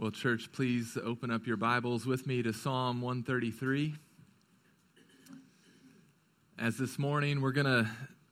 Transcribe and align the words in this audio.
Well, 0.00 0.10
church, 0.10 0.50
please 0.50 0.96
open 1.04 1.30
up 1.30 1.46
your 1.46 1.58
Bibles 1.58 2.06
with 2.06 2.26
me 2.26 2.42
to 2.42 2.54
Psalm 2.54 3.02
133. 3.02 3.96
As 6.58 6.78
this 6.78 6.98
morning 6.98 7.42
we're 7.42 7.52
going 7.52 7.66
to 7.66 7.86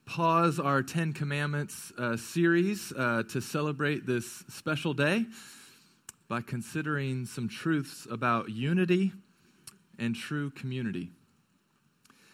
pause 0.07 0.59
our 0.59 0.83
Ten 0.83 1.13
Commandments 1.13 1.93
uh, 1.99 2.17
series 2.17 2.91
uh, 2.97 3.25
to 3.29 3.43
celebrate 3.43 4.07
this 4.07 4.45
special 4.49 4.95
day 4.95 5.27
by 6.27 6.41
considering 6.41 7.27
some 7.27 7.51
truths 7.51 8.07
about 8.11 8.49
unity 8.49 9.13
and 9.99 10.17
true 10.17 10.49
community. 10.49 11.11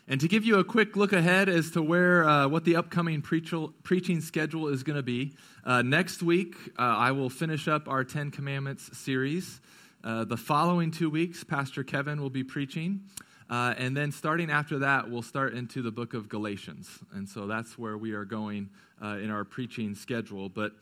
And 0.07 0.21
to 0.21 0.29
give 0.29 0.45
you 0.45 0.59
a 0.59 0.65
quick 0.65 0.97
look 0.97 1.15
ahead 1.15 1.49
as 1.49 1.71
to 1.71 1.83
where 1.83 2.29
uh, 2.29 2.47
what 2.47 2.65
the 2.65 2.77
upcoming 2.77 3.23
preaching 3.23 4.21
schedule 4.21 4.69
is 4.69 4.83
going 4.83 4.97
to 4.97 5.03
be, 5.03 5.33
uh, 5.65 5.81
next 5.81 6.23
week 6.23 6.57
uh, 6.79 6.83
I 6.83 7.13
will 7.13 7.31
finish 7.31 7.69
up 7.69 7.89
our 7.89 8.05
Ten 8.05 8.31
Commandments 8.31 8.99
series. 8.99 9.63
Uh, 10.03 10.25
the 10.25 10.37
following 10.37 10.91
two 10.91 11.09
weeks, 11.09 11.43
Pastor 11.43 11.83
Kevin 11.83 12.21
will 12.21 12.29
be 12.29 12.45
preaching. 12.45 13.01
Uh, 13.49 13.73
and 13.79 13.97
then 13.97 14.13
starting 14.13 14.51
after 14.51 14.81
that, 14.81 15.11
we'll 15.11 15.23
start 15.23 15.55
into 15.55 15.81
the 15.81 15.91
book 15.91 16.13
of 16.13 16.29
Galatians. 16.29 16.87
And 17.15 17.27
so 17.27 17.47
that's 17.47 17.79
where 17.79 17.97
we 17.97 18.13
are 18.13 18.27
going 18.27 18.69
uh, 19.03 19.17
in 19.23 19.31
our 19.31 19.45
preaching 19.45 19.95
schedule. 19.95 20.51
But 20.51 20.73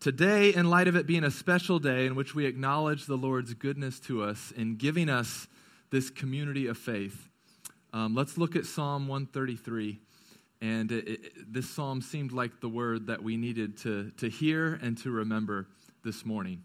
today, 0.00 0.54
in 0.54 0.70
light 0.70 0.88
of 0.88 0.96
it 0.96 1.06
being 1.06 1.24
a 1.24 1.30
special 1.30 1.78
day 1.78 2.06
in 2.06 2.14
which 2.14 2.34
we 2.34 2.46
acknowledge 2.46 3.04
the 3.04 3.18
Lord's 3.18 3.52
goodness 3.52 4.00
to 4.00 4.22
us 4.22 4.50
in 4.56 4.76
giving 4.76 5.10
us 5.10 5.46
this 5.90 6.08
community 6.08 6.68
of 6.68 6.78
faith, 6.78 7.28
um, 7.92 8.14
let's 8.14 8.38
look 8.38 8.56
at 8.56 8.66
Psalm 8.66 9.08
133. 9.08 10.00
And 10.60 10.92
it, 10.92 11.08
it, 11.08 11.52
this 11.52 11.68
psalm 11.68 12.00
seemed 12.00 12.32
like 12.32 12.60
the 12.60 12.68
word 12.68 13.08
that 13.08 13.22
we 13.22 13.36
needed 13.36 13.76
to, 13.78 14.12
to 14.18 14.28
hear 14.28 14.78
and 14.80 14.96
to 14.98 15.10
remember 15.10 15.66
this 16.04 16.24
morning. 16.24 16.62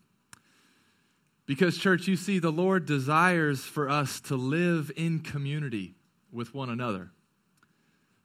Because, 1.47 1.77
church, 1.77 2.07
you 2.07 2.15
see, 2.15 2.39
the 2.39 2.51
Lord 2.51 2.85
desires 2.85 3.61
for 3.61 3.89
us 3.89 4.19
to 4.21 4.35
live 4.35 4.91
in 4.95 5.19
community 5.19 5.95
with 6.31 6.53
one 6.53 6.69
another. 6.69 7.11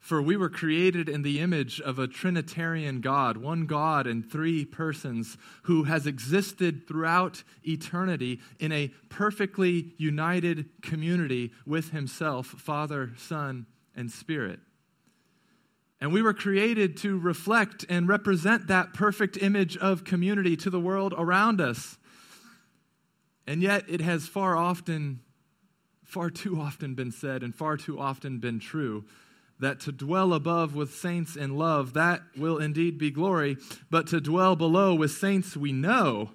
For 0.02 0.20
we 0.20 0.36
were 0.36 0.50
created 0.50 1.08
in 1.08 1.22
the 1.22 1.38
image 1.38 1.80
of 1.80 2.00
a 2.00 2.08
Trinitarian 2.08 3.00
God, 3.00 3.36
one 3.36 3.66
God 3.66 4.08
in 4.08 4.20
three 4.20 4.64
persons, 4.64 5.38
who 5.62 5.84
has 5.84 6.08
existed 6.08 6.88
throughout 6.88 7.44
eternity 7.62 8.40
in 8.58 8.72
a 8.72 8.88
perfectly 9.08 9.94
united 9.98 10.68
community 10.82 11.52
with 11.64 11.90
Himself, 11.90 12.48
Father, 12.48 13.12
Son, 13.16 13.66
and 13.94 14.10
Spirit. 14.10 14.58
And 16.00 16.12
we 16.12 16.20
were 16.20 16.34
created 16.34 16.96
to 16.98 17.16
reflect 17.16 17.86
and 17.88 18.08
represent 18.08 18.66
that 18.66 18.94
perfect 18.94 19.36
image 19.40 19.76
of 19.76 20.02
community 20.02 20.56
to 20.56 20.68
the 20.68 20.80
world 20.80 21.14
around 21.16 21.60
us. 21.60 21.96
And 23.46 23.62
yet, 23.62 23.84
it 23.88 24.00
has 24.00 24.26
far 24.26 24.56
often, 24.56 25.20
far 26.02 26.28
too 26.28 26.60
often 26.60 26.96
been 26.96 27.12
said 27.12 27.44
and 27.44 27.54
far 27.54 27.76
too 27.76 28.00
often 28.00 28.40
been 28.40 28.58
true 28.58 29.04
that 29.62 29.80
to 29.80 29.92
dwell 29.92 30.34
above 30.34 30.74
with 30.74 30.92
saints 30.92 31.36
in 31.36 31.56
love, 31.56 31.94
that 31.94 32.20
will 32.36 32.58
indeed 32.58 32.98
be 32.98 33.10
glory, 33.10 33.56
but 33.90 34.06
to 34.08 34.20
dwell 34.20 34.56
below 34.56 34.94
with 34.94 35.12
saints 35.12 35.56
we 35.56 35.72
know, 35.72 36.30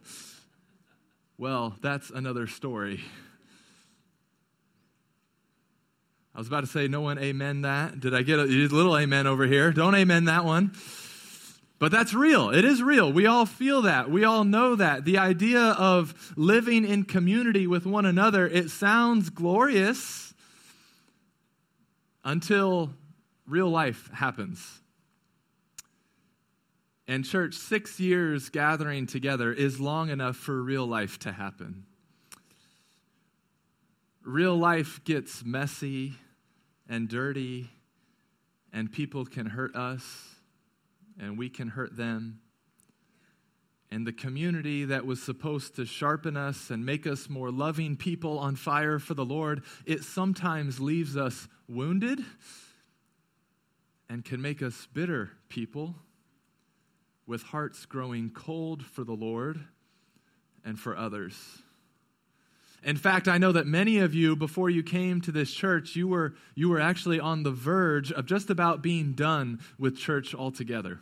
well, 1.38 1.76
that's 1.82 2.10
another 2.10 2.48
story. 2.48 3.02
I 6.34 6.40
was 6.40 6.48
about 6.48 6.62
to 6.62 6.68
say, 6.68 6.88
no 6.88 7.02
one 7.02 7.20
amen 7.20 7.62
that. 7.62 8.00
Did 8.00 8.16
I 8.16 8.22
get 8.22 8.40
a, 8.40 8.44
little 8.44 8.98
amen 8.98 9.28
over 9.28 9.46
here? 9.46 9.72
Don't 9.72 9.96
amen 9.96 10.26
that 10.26 10.46
one. 10.46 10.72
But 11.80 11.92
that's 11.92 12.14
real. 12.14 12.50
It 12.50 12.64
is 12.64 12.82
real. 12.82 13.12
We 13.12 13.26
all 13.26 13.46
feel 13.46 13.84
that. 13.84 14.10
We 14.10 14.24
all 14.24 14.46
know 14.46 14.76
that. 14.76 15.04
The 15.04 15.18
idea 15.18 15.60
of 15.60 16.34
living 16.36 16.86
in 16.86 17.04
community 17.04 17.68
with 17.68 17.86
one 17.86 18.06
another, 18.06 18.48
it 18.48 18.70
sounds 18.70 19.30
glorious 19.30 20.34
until 22.24 22.92
real 23.48 23.70
life 23.70 24.10
happens. 24.14 24.82
And, 27.08 27.24
church, 27.24 27.54
six 27.56 28.00
years 28.00 28.50
gathering 28.50 29.08
together 29.08 29.54
is 29.54 29.80
long 29.80 30.10
enough 30.10 30.36
for 30.36 30.62
real 30.62 30.86
life 30.86 31.18
to 31.20 31.32
happen. 31.32 31.86
Real 34.24 34.58
life 34.58 35.02
gets 35.06 35.46
messy 35.46 36.16
and 36.90 37.08
dirty, 37.08 37.70
and 38.74 38.92
people 38.92 39.26
can 39.26 39.46
hurt 39.46 39.74
us, 39.74 40.36
and 41.18 41.38
we 41.38 41.48
can 41.50 41.70
hurt 41.70 41.96
them. 41.96 42.42
And 43.90 44.06
the 44.06 44.12
community 44.12 44.84
that 44.84 45.06
was 45.06 45.24
supposed 45.24 45.78
to 45.78 45.86
sharpen 45.86 46.36
us 46.36 46.70
and 46.70 46.86
make 46.86 47.08
us 47.08 47.30
more 47.30 47.52
loving 47.52 47.96
people 47.96 48.38
on 48.38 48.58
fire 48.58 49.00
for 49.00 49.14
the 49.14 49.24
Lord, 49.24 49.64
it 49.86 50.04
sometimes 50.04 50.82
leaves 50.82 51.16
us 51.16 51.48
wounded 51.70 52.20
and 54.10 54.24
can 54.24 54.42
make 54.42 54.62
us 54.62 54.88
bitter 54.94 55.32
people 55.50 55.96
with 57.26 57.44
hearts 57.44 57.86
growing 57.86 58.30
cold 58.30 58.86
for 58.86 59.04
the 59.04 59.14
Lord 59.14 59.60
and 60.64 60.80
for 60.80 60.96
others. 60.96 61.62
In 62.84 62.96
fact, 62.96 63.28
I 63.28 63.38
know 63.38 63.52
that 63.52 63.68
many 63.68 63.98
of 63.98 64.14
you, 64.14 64.36
before 64.36 64.70
you 64.70 64.84
came 64.84 65.20
to 65.22 65.32
this 65.32 65.52
church, 65.52 65.96
you 65.96 66.08
were, 66.08 66.36
you 66.56 66.70
were 66.70 66.80
actually 66.80 67.20
on 67.20 67.44
the 67.44 67.52
verge 67.52 68.12
of 68.12 68.26
just 68.26 68.50
about 68.50 68.82
being 68.82 69.14
done 69.14 69.60
with 69.78 69.98
church 69.98 70.34
altogether. 70.34 71.02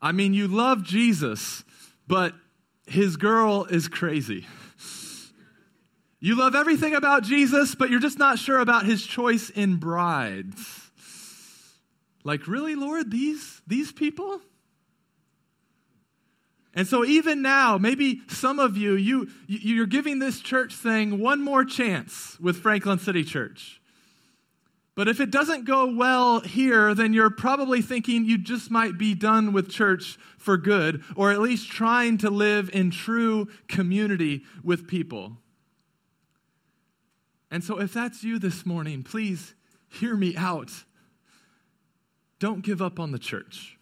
I 0.00 0.12
mean, 0.12 0.34
you 0.34 0.48
love 0.48 0.82
Jesus, 0.82 1.64
but 2.06 2.34
his 2.86 3.16
girl 3.16 3.66
is 3.66 3.88
crazy. 3.88 4.46
You 6.20 6.36
love 6.36 6.54
everything 6.54 6.94
about 6.94 7.22
Jesus, 7.22 7.74
but 7.74 7.90
you're 7.90 8.00
just 8.00 8.18
not 8.18 8.38
sure 8.38 8.58
about 8.58 8.84
his 8.84 9.06
choice 9.06 9.50
in 9.50 9.76
brides. 9.76 10.90
Like, 12.24 12.48
really, 12.48 12.74
Lord, 12.74 13.10
these, 13.10 13.62
these 13.66 13.92
people? 13.92 14.40
And 16.74 16.86
so, 16.86 17.04
even 17.04 17.40
now, 17.40 17.78
maybe 17.78 18.22
some 18.28 18.58
of 18.58 18.76
you, 18.76 18.94
you, 18.94 19.28
you're 19.46 19.86
giving 19.86 20.18
this 20.18 20.40
church 20.40 20.74
thing 20.74 21.20
one 21.20 21.42
more 21.42 21.64
chance 21.64 22.38
with 22.40 22.58
Franklin 22.58 22.98
City 22.98 23.24
Church. 23.24 23.80
But 24.96 25.06
if 25.06 25.20
it 25.20 25.30
doesn't 25.30 25.64
go 25.64 25.94
well 25.94 26.40
here, 26.40 26.92
then 26.92 27.12
you're 27.12 27.30
probably 27.30 27.80
thinking 27.80 28.24
you 28.24 28.36
just 28.36 28.68
might 28.68 28.98
be 28.98 29.14
done 29.14 29.52
with 29.52 29.70
church 29.70 30.18
for 30.36 30.56
good, 30.56 31.04
or 31.14 31.30
at 31.30 31.40
least 31.40 31.70
trying 31.70 32.18
to 32.18 32.30
live 32.30 32.68
in 32.72 32.90
true 32.90 33.46
community 33.68 34.42
with 34.64 34.88
people. 34.88 35.36
And 37.50 37.64
so, 37.64 37.80
if 37.80 37.92
that's 37.92 38.22
you 38.22 38.38
this 38.38 38.66
morning, 38.66 39.02
please 39.02 39.54
hear 39.88 40.16
me 40.16 40.36
out. 40.36 40.70
Don't 42.38 42.62
give 42.62 42.82
up 42.82 43.00
on 43.00 43.10
the 43.10 43.18
church. 43.18 43.78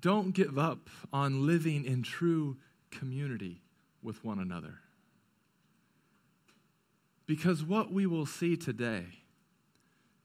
Don't 0.00 0.32
give 0.32 0.58
up 0.58 0.88
on 1.12 1.46
living 1.46 1.84
in 1.84 2.02
true 2.02 2.56
community 2.90 3.62
with 4.02 4.24
one 4.24 4.38
another. 4.38 4.78
Because 7.26 7.62
what 7.62 7.92
we 7.92 8.06
will 8.06 8.26
see 8.26 8.56
today 8.56 9.04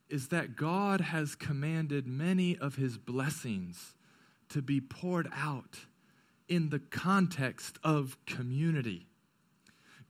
is 0.09 0.29
that 0.29 0.55
God 0.55 1.01
has 1.01 1.35
commanded 1.35 2.07
many 2.07 2.57
of 2.57 2.75
his 2.75 2.97
blessings 2.97 3.95
to 4.49 4.61
be 4.61 4.79
poured 4.79 5.27
out 5.35 5.79
in 6.47 6.69
the 6.69 6.79
context 6.79 7.79
of 7.83 8.15
community. 8.25 9.07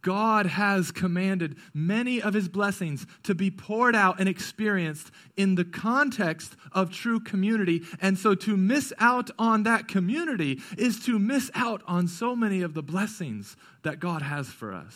God 0.03 0.46
has 0.46 0.91
commanded 0.91 1.58
many 1.74 2.22
of 2.22 2.36
his 2.36 2.47
blessings 2.47 3.08
to 3.24 3.34
be 3.34 3.50
poured 3.50 3.96
out 3.96 4.19
and 4.19 4.30
experienced 4.30 5.09
in 5.36 5.56
the 5.56 5.66
context 5.66 6.56
of 6.72 6.91
true 6.91 7.19
community. 7.19 7.84
And 8.02 8.19
so 8.19 8.36
to 8.36 8.56
miss 8.56 8.94
out 9.00 9.31
on 9.40 9.63
that 9.63 9.88
community 9.88 10.62
is 10.78 11.00
to 11.06 11.18
miss 11.18 11.50
out 11.56 11.81
on 11.88 12.07
so 12.07 12.36
many 12.36 12.62
of 12.62 12.75
the 12.75 12.83
blessings 12.83 13.56
that 13.81 14.00
God 14.00 14.22
has 14.22 14.50
for 14.50 14.74
us. 14.74 14.95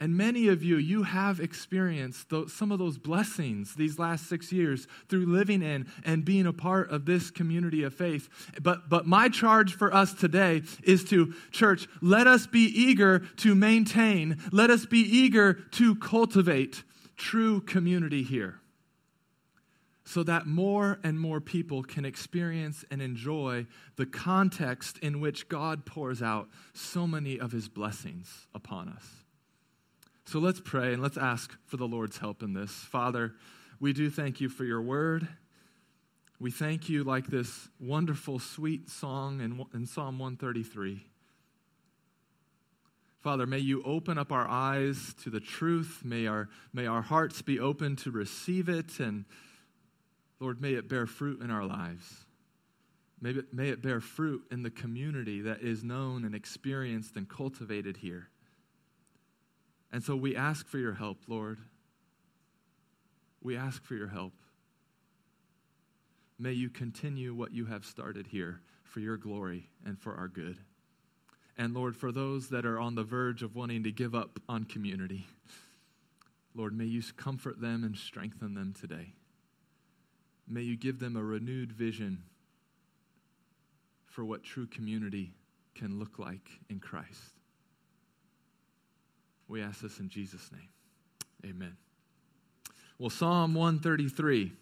And 0.00 0.16
many 0.16 0.46
of 0.46 0.62
you, 0.62 0.76
you 0.76 1.02
have 1.02 1.40
experienced 1.40 2.32
some 2.48 2.70
of 2.70 2.78
those 2.78 2.98
blessings 2.98 3.74
these 3.74 3.98
last 3.98 4.28
six 4.28 4.52
years 4.52 4.86
through 5.08 5.26
living 5.26 5.60
in 5.60 5.88
and 6.04 6.24
being 6.24 6.46
a 6.46 6.52
part 6.52 6.90
of 6.90 7.04
this 7.04 7.32
community 7.32 7.82
of 7.82 7.92
faith. 7.92 8.28
But, 8.62 8.88
but 8.88 9.06
my 9.06 9.28
charge 9.28 9.74
for 9.74 9.92
us 9.92 10.14
today 10.14 10.62
is 10.84 11.02
to, 11.06 11.34
church, 11.50 11.88
let 12.00 12.28
us 12.28 12.46
be 12.46 12.66
eager 12.66 13.20
to 13.38 13.56
maintain, 13.56 14.40
let 14.52 14.70
us 14.70 14.86
be 14.86 15.00
eager 15.00 15.54
to 15.72 15.96
cultivate 15.96 16.84
true 17.16 17.60
community 17.60 18.22
here 18.22 18.60
so 20.04 20.22
that 20.22 20.46
more 20.46 21.00
and 21.02 21.20
more 21.20 21.40
people 21.40 21.82
can 21.82 22.04
experience 22.04 22.84
and 22.90 23.02
enjoy 23.02 23.66
the 23.96 24.06
context 24.06 24.96
in 25.00 25.20
which 25.20 25.48
God 25.48 25.84
pours 25.84 26.22
out 26.22 26.48
so 26.72 27.06
many 27.06 27.38
of 27.38 27.50
his 27.50 27.68
blessings 27.68 28.46
upon 28.54 28.88
us. 28.88 29.04
So 30.28 30.40
let's 30.40 30.60
pray 30.60 30.92
and 30.92 31.02
let's 31.02 31.16
ask 31.16 31.56
for 31.64 31.78
the 31.78 31.88
Lord's 31.88 32.18
help 32.18 32.42
in 32.42 32.52
this. 32.52 32.70
Father, 32.70 33.32
we 33.80 33.94
do 33.94 34.10
thank 34.10 34.42
you 34.42 34.50
for 34.50 34.62
your 34.62 34.82
word. 34.82 35.26
We 36.38 36.50
thank 36.50 36.90
you 36.90 37.02
like 37.02 37.28
this 37.28 37.70
wonderful, 37.80 38.38
sweet 38.38 38.90
song 38.90 39.40
in, 39.40 39.64
in 39.72 39.86
Psalm 39.86 40.18
133. 40.18 41.02
Father, 43.20 43.46
may 43.46 43.56
you 43.56 43.82
open 43.84 44.18
up 44.18 44.30
our 44.30 44.46
eyes 44.46 45.14
to 45.22 45.30
the 45.30 45.40
truth. 45.40 46.02
May 46.04 46.26
our, 46.26 46.50
may 46.74 46.84
our 46.84 47.00
hearts 47.00 47.40
be 47.40 47.58
open 47.58 47.96
to 47.96 48.10
receive 48.10 48.68
it. 48.68 49.00
And 49.00 49.24
Lord, 50.40 50.60
may 50.60 50.74
it 50.74 50.90
bear 50.90 51.06
fruit 51.06 51.40
in 51.40 51.50
our 51.50 51.64
lives. 51.64 52.26
May 53.18 53.32
may 53.50 53.70
it 53.70 53.80
bear 53.80 54.02
fruit 54.02 54.42
in 54.50 54.62
the 54.62 54.70
community 54.70 55.40
that 55.40 55.62
is 55.62 55.82
known 55.82 56.26
and 56.26 56.34
experienced 56.34 57.16
and 57.16 57.26
cultivated 57.26 57.96
here. 57.96 58.28
And 59.92 60.02
so 60.02 60.16
we 60.16 60.36
ask 60.36 60.66
for 60.66 60.78
your 60.78 60.94
help, 60.94 61.18
Lord. 61.26 61.58
We 63.42 63.56
ask 63.56 63.84
for 63.84 63.94
your 63.94 64.08
help. 64.08 64.34
May 66.38 66.52
you 66.52 66.68
continue 66.68 67.34
what 67.34 67.52
you 67.52 67.66
have 67.66 67.84
started 67.84 68.28
here 68.28 68.60
for 68.84 69.00
your 69.00 69.16
glory 69.16 69.70
and 69.84 69.98
for 69.98 70.14
our 70.14 70.28
good. 70.28 70.58
And 71.56 71.74
Lord, 71.74 71.96
for 71.96 72.12
those 72.12 72.48
that 72.50 72.64
are 72.64 72.78
on 72.78 72.94
the 72.94 73.02
verge 73.02 73.42
of 73.42 73.56
wanting 73.56 73.82
to 73.82 73.90
give 73.90 74.14
up 74.14 74.38
on 74.48 74.64
community, 74.64 75.26
Lord, 76.54 76.76
may 76.76 76.84
you 76.84 77.02
comfort 77.16 77.60
them 77.60 77.82
and 77.82 77.96
strengthen 77.96 78.54
them 78.54 78.74
today. 78.78 79.14
May 80.46 80.62
you 80.62 80.76
give 80.76 80.98
them 80.98 81.16
a 81.16 81.22
renewed 81.22 81.72
vision 81.72 82.22
for 84.06 84.24
what 84.24 84.42
true 84.42 84.66
community 84.66 85.32
can 85.74 85.98
look 85.98 86.18
like 86.18 86.48
in 86.70 86.80
Christ. 86.80 87.37
We 89.48 89.62
ask 89.62 89.80
this 89.80 89.98
in 89.98 90.10
Jesus' 90.10 90.50
name. 90.52 90.68
Amen. 91.50 91.76
Well, 92.98 93.10
Psalm 93.10 93.54
133. 93.54 94.52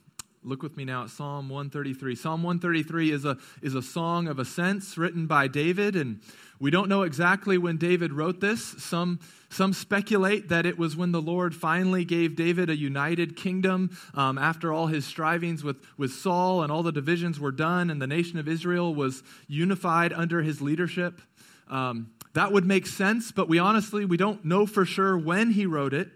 Look 0.44 0.62
with 0.62 0.76
me 0.76 0.84
now 0.84 1.02
at 1.02 1.10
Psalm 1.10 1.48
133. 1.48 2.14
Psalm 2.14 2.44
133 2.44 3.10
is 3.10 3.24
a, 3.24 3.36
is 3.62 3.74
a 3.74 3.82
song 3.82 4.28
of 4.28 4.38
ascents 4.38 4.96
written 4.96 5.26
by 5.26 5.48
David, 5.48 5.96
and 5.96 6.20
we 6.60 6.70
don't 6.70 6.88
know 6.88 7.02
exactly 7.02 7.58
when 7.58 7.78
David 7.78 8.12
wrote 8.12 8.40
this. 8.40 8.62
Some, 8.62 9.18
some 9.48 9.72
speculate 9.72 10.50
that 10.50 10.64
it 10.64 10.78
was 10.78 10.96
when 10.96 11.10
the 11.10 11.20
Lord 11.20 11.52
finally 11.52 12.04
gave 12.04 12.36
David 12.36 12.70
a 12.70 12.76
united 12.76 13.34
kingdom 13.34 13.90
um, 14.14 14.38
after 14.38 14.72
all 14.72 14.86
his 14.86 15.04
strivings 15.04 15.64
with, 15.64 15.78
with 15.98 16.12
Saul 16.12 16.62
and 16.62 16.70
all 16.70 16.84
the 16.84 16.92
divisions 16.92 17.40
were 17.40 17.50
done, 17.50 17.90
and 17.90 18.00
the 18.00 18.06
nation 18.06 18.38
of 18.38 18.46
Israel 18.46 18.94
was 18.94 19.24
unified 19.48 20.12
under 20.12 20.42
his 20.42 20.62
leadership. 20.62 21.20
Um, 21.68 22.12
that 22.36 22.52
would 22.52 22.66
make 22.66 22.86
sense, 22.86 23.32
but 23.32 23.48
we 23.48 23.58
honestly 23.58 24.04
we 24.04 24.18
don't 24.18 24.44
know 24.44 24.66
for 24.66 24.84
sure 24.84 25.16
when 25.16 25.52
he 25.52 25.64
wrote 25.64 25.94
it. 25.94 26.10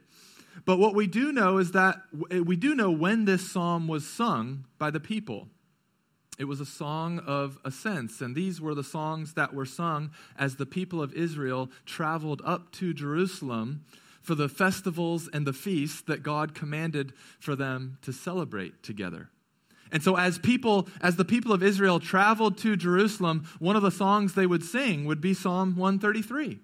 But 0.66 0.78
what 0.78 0.94
we 0.94 1.06
do 1.06 1.32
know 1.32 1.56
is 1.56 1.72
that 1.72 1.96
we 2.12 2.56
do 2.56 2.74
know 2.74 2.90
when 2.90 3.24
this 3.24 3.50
psalm 3.50 3.88
was 3.88 4.06
sung 4.06 4.66
by 4.78 4.90
the 4.90 5.00
people. 5.00 5.48
It 6.38 6.44
was 6.44 6.60
a 6.60 6.66
song 6.66 7.20
of 7.20 7.58
ascents, 7.64 8.20
and 8.20 8.36
these 8.36 8.60
were 8.60 8.74
the 8.74 8.84
songs 8.84 9.32
that 9.32 9.54
were 9.54 9.64
sung 9.64 10.10
as 10.38 10.56
the 10.56 10.66
people 10.66 11.00
of 11.00 11.14
Israel 11.14 11.70
traveled 11.86 12.42
up 12.44 12.70
to 12.72 12.92
Jerusalem 12.92 13.86
for 14.20 14.34
the 14.34 14.50
festivals 14.50 15.26
and 15.32 15.46
the 15.46 15.54
feasts 15.54 16.02
that 16.02 16.22
God 16.22 16.54
commanded 16.54 17.14
for 17.38 17.56
them 17.56 17.96
to 18.02 18.12
celebrate 18.12 18.82
together. 18.82 19.30
And 19.92 20.02
so 20.02 20.16
as 20.16 20.38
people 20.38 20.88
as 21.00 21.16
the 21.16 21.24
people 21.24 21.52
of 21.52 21.62
Israel 21.62 22.00
traveled 22.00 22.58
to 22.58 22.76
Jerusalem, 22.76 23.48
one 23.58 23.76
of 23.76 23.82
the 23.82 23.90
songs 23.90 24.34
they 24.34 24.46
would 24.46 24.62
sing 24.62 25.04
would 25.04 25.20
be 25.20 25.34
Psalm 25.34 25.76
133. 25.76 26.60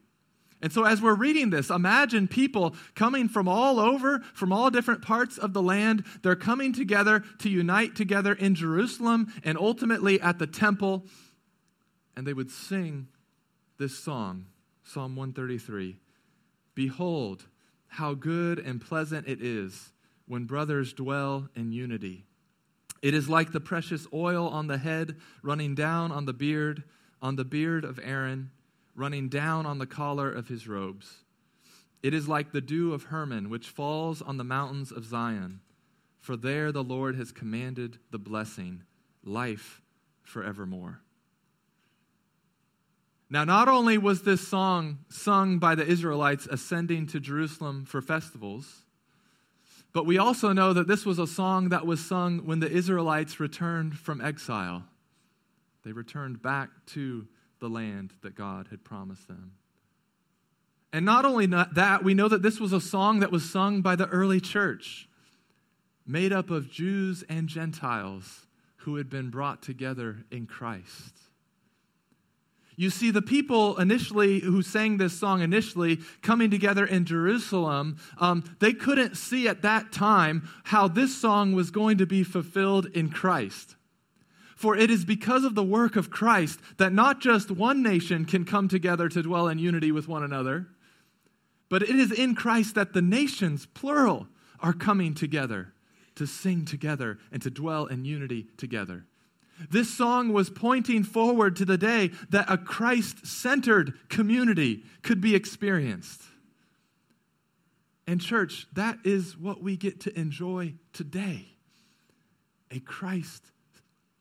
And 0.62 0.73
so, 0.73 0.84
as 0.84 1.02
we're 1.02 1.14
reading 1.14 1.50
this, 1.50 1.69
imagine 1.69 2.28
people 2.28 2.75
coming 2.94 3.28
from 3.28 3.46
all 3.46 3.78
over, 3.78 4.20
from 4.32 4.52
all 4.52 4.70
different 4.70 5.02
parts 5.02 5.37
of 5.37 5.52
the 5.52 5.62
land. 5.62 6.05
They're 6.23 6.34
coming 6.34 6.73
together 6.73 7.23
to 7.40 7.50
unite 7.50 7.94
together 7.94 8.32
in 8.32 8.55
Jerusalem 8.55 9.32
and 9.44 9.58
ultimately 9.58 10.20
at 10.20 10.38
the 10.38 10.46
temple. 10.46 11.05
And 12.17 12.26
they 12.26 12.32
would 12.32 12.50
sing 12.50 13.08
this 13.78 13.99
song, 13.99 14.46
Psalm 14.82 15.14
133 15.14 15.99
Behold, 16.75 17.46
how 17.88 18.14
good 18.14 18.58
and 18.58 18.81
pleasant 18.81 19.28
it 19.28 19.43
is 19.43 19.93
when 20.26 20.44
brothers 20.44 20.94
dwell 20.94 21.49
in 21.55 21.73
unity. 21.73 22.25
It 23.03 23.15
is 23.15 23.29
like 23.29 23.53
the 23.53 23.61
precious 23.61 24.07
oil 24.13 24.49
on 24.49 24.67
the 24.67 24.79
head 24.79 25.17
running 25.43 25.75
down 25.75 26.13
on 26.13 26.25
the 26.25 26.33
beard, 26.33 26.85
on 27.21 27.37
the 27.37 27.45
beard 27.45 27.85
of 27.85 28.01
Aaron 28.03 28.51
running 28.97 29.29
down 29.29 29.67
on 29.67 29.79
the 29.79 29.87
collar 29.87 30.33
of 30.33 30.49
his 30.49 30.67
robes. 30.67 31.25
It 32.03 32.15
is 32.15 32.29
like 32.29 32.53
the 32.53 32.61
dew 32.61 32.93
of 32.93 33.05
Hermon, 33.05 33.51
which 33.51 33.69
falls 33.69 34.23
on 34.23 34.39
the 34.39 34.45
mountains 34.45 34.91
of 34.91 35.05
Zion. 35.05 35.61
For 36.19 36.37
there 36.37 36.73
the 36.73 36.83
Lord 36.83 37.17
has 37.17 37.31
commanded 37.31 37.99
the 38.11 38.19
blessing, 38.19 38.83
life 39.23 39.83
forevermore. 40.23 41.01
Now, 43.29 43.45
not 43.45 43.69
only 43.69 43.99
was 43.99 44.23
this 44.23 44.47
song 44.47 44.99
sung 45.09 45.59
by 45.59 45.75
the 45.75 45.87
Israelites 45.87 46.47
ascending 46.47 47.09
to 47.09 47.21
Jerusalem 47.21 47.85
for 47.85 48.01
festivals, 48.01 48.86
but 49.97 50.05
we 50.05 50.19
also 50.19 50.53
know 50.53 50.75
that 50.75 50.87
this 50.87 51.07
was 51.07 51.19
a 51.19 51.27
song 51.27 51.71
that 51.71 51.87
was 51.87 52.05
sung 52.05 52.41
when 52.41 52.61
the 52.61 52.71
Israelites 52.71 53.41
returned 53.41 53.97
from 53.97 54.21
exile. 54.21 54.85
They 55.87 55.93
returned 55.93 56.43
back 56.43 56.69
to 56.89 57.27
the 57.61 57.71
land 57.71 58.13
that 58.21 58.35
God 58.35 58.67
had 58.71 58.85
promised 58.85 59.27
them. 59.27 59.53
And 60.93 61.07
not 61.07 61.25
only 61.25 61.47
that, 61.47 62.05
we 62.05 62.13
know 62.13 62.29
that 62.29 62.43
this 62.43 62.61
was 62.61 62.75
a 62.75 62.81
song 62.81 63.21
that 63.21 63.33
was 63.33 63.51
sung 63.51 63.81
by 63.81 63.97
the 63.97 64.07
early 64.09 64.39
church, 64.39 65.09
made 66.07 66.31
up 66.31 66.51
of 66.51 66.71
Jews 66.71 67.25
and 67.31 67.49
Gentiles 67.49 68.45
who 68.81 68.97
had 68.97 69.09
been 69.09 69.31
brought 69.31 69.63
together 69.63 70.27
in 70.31 70.45
Christ. 70.45 71.15
You 72.76 72.90
see, 72.90 73.11
the 73.11 73.23
people 73.23 73.78
initially 73.78 74.40
who 74.40 74.61
sang 74.61 74.99
this 74.99 75.19
song 75.19 75.40
initially 75.40 75.99
coming 76.20 76.50
together 76.50 76.84
in 76.84 77.06
Jerusalem, 77.06 77.96
um, 78.19 78.44
they 78.61 78.75
couldn't 78.75 79.17
see 79.17 79.49
at 79.49 79.62
that 79.62 79.93
time 79.93 80.49
how 80.64 80.87
this 80.87 81.17
song 81.17 81.55
was 81.55 81.70
going 81.70 81.96
to 81.99 82.06
be 82.06 82.23
fulfilled 82.23 82.87
in 82.93 83.08
Christ. 83.08 83.76
For 84.56 84.76
it 84.76 84.90
is 84.90 85.06
because 85.06 85.44
of 85.44 85.55
the 85.55 85.62
work 85.62 85.96
of 85.96 86.11
Christ 86.11 86.61
that 86.76 86.93
not 86.93 87.20
just 87.20 87.50
one 87.50 87.82
nation 87.82 88.26
can 88.26 88.44
come 88.44 88.69
together 88.69 89.08
to 89.08 89.23
dwell 89.23 89.49
in 89.49 89.58
unity 89.58 89.90
with 89.90 90.06
one 90.06 90.23
another, 90.23 90.67
but 91.70 91.82
it 91.82 91.96
is 91.96 92.12
in 92.12 92.34
Christ 92.34 92.75
that 92.75 92.93
the 92.93 93.02
nations, 93.02 93.67
plural, 93.67 94.28
are 94.61 94.73
coming 94.73 95.14
together 95.14 95.73
to 96.14 96.26
sing 96.26 96.64
together 96.64 97.19
and 97.32 97.40
to 97.43 97.50
dwell 97.50 97.87
in 97.87 98.05
unity 98.05 98.46
together. 98.56 99.05
This 99.70 99.93
song 99.93 100.32
was 100.32 100.50
pointing 100.50 101.03
forward 101.03 101.56
to 101.56 101.64
the 101.64 101.79
day 101.79 102.11
that 102.31 102.50
a 102.50 102.59
Christ 102.59 103.26
centered 103.26 103.95
community 104.09 104.85
could 105.02 105.21
be 105.21 105.35
experienced. 105.35 106.23
And, 108.07 108.21
church, 108.21 108.66
that 108.75 108.99
is 109.04 109.37
what 109.37 109.62
we 109.62 109.76
get 109.76 110.00
to 110.02 110.19
enjoy 110.19 110.75
today 110.92 111.47
a 112.71 112.81
Christ 112.81 113.45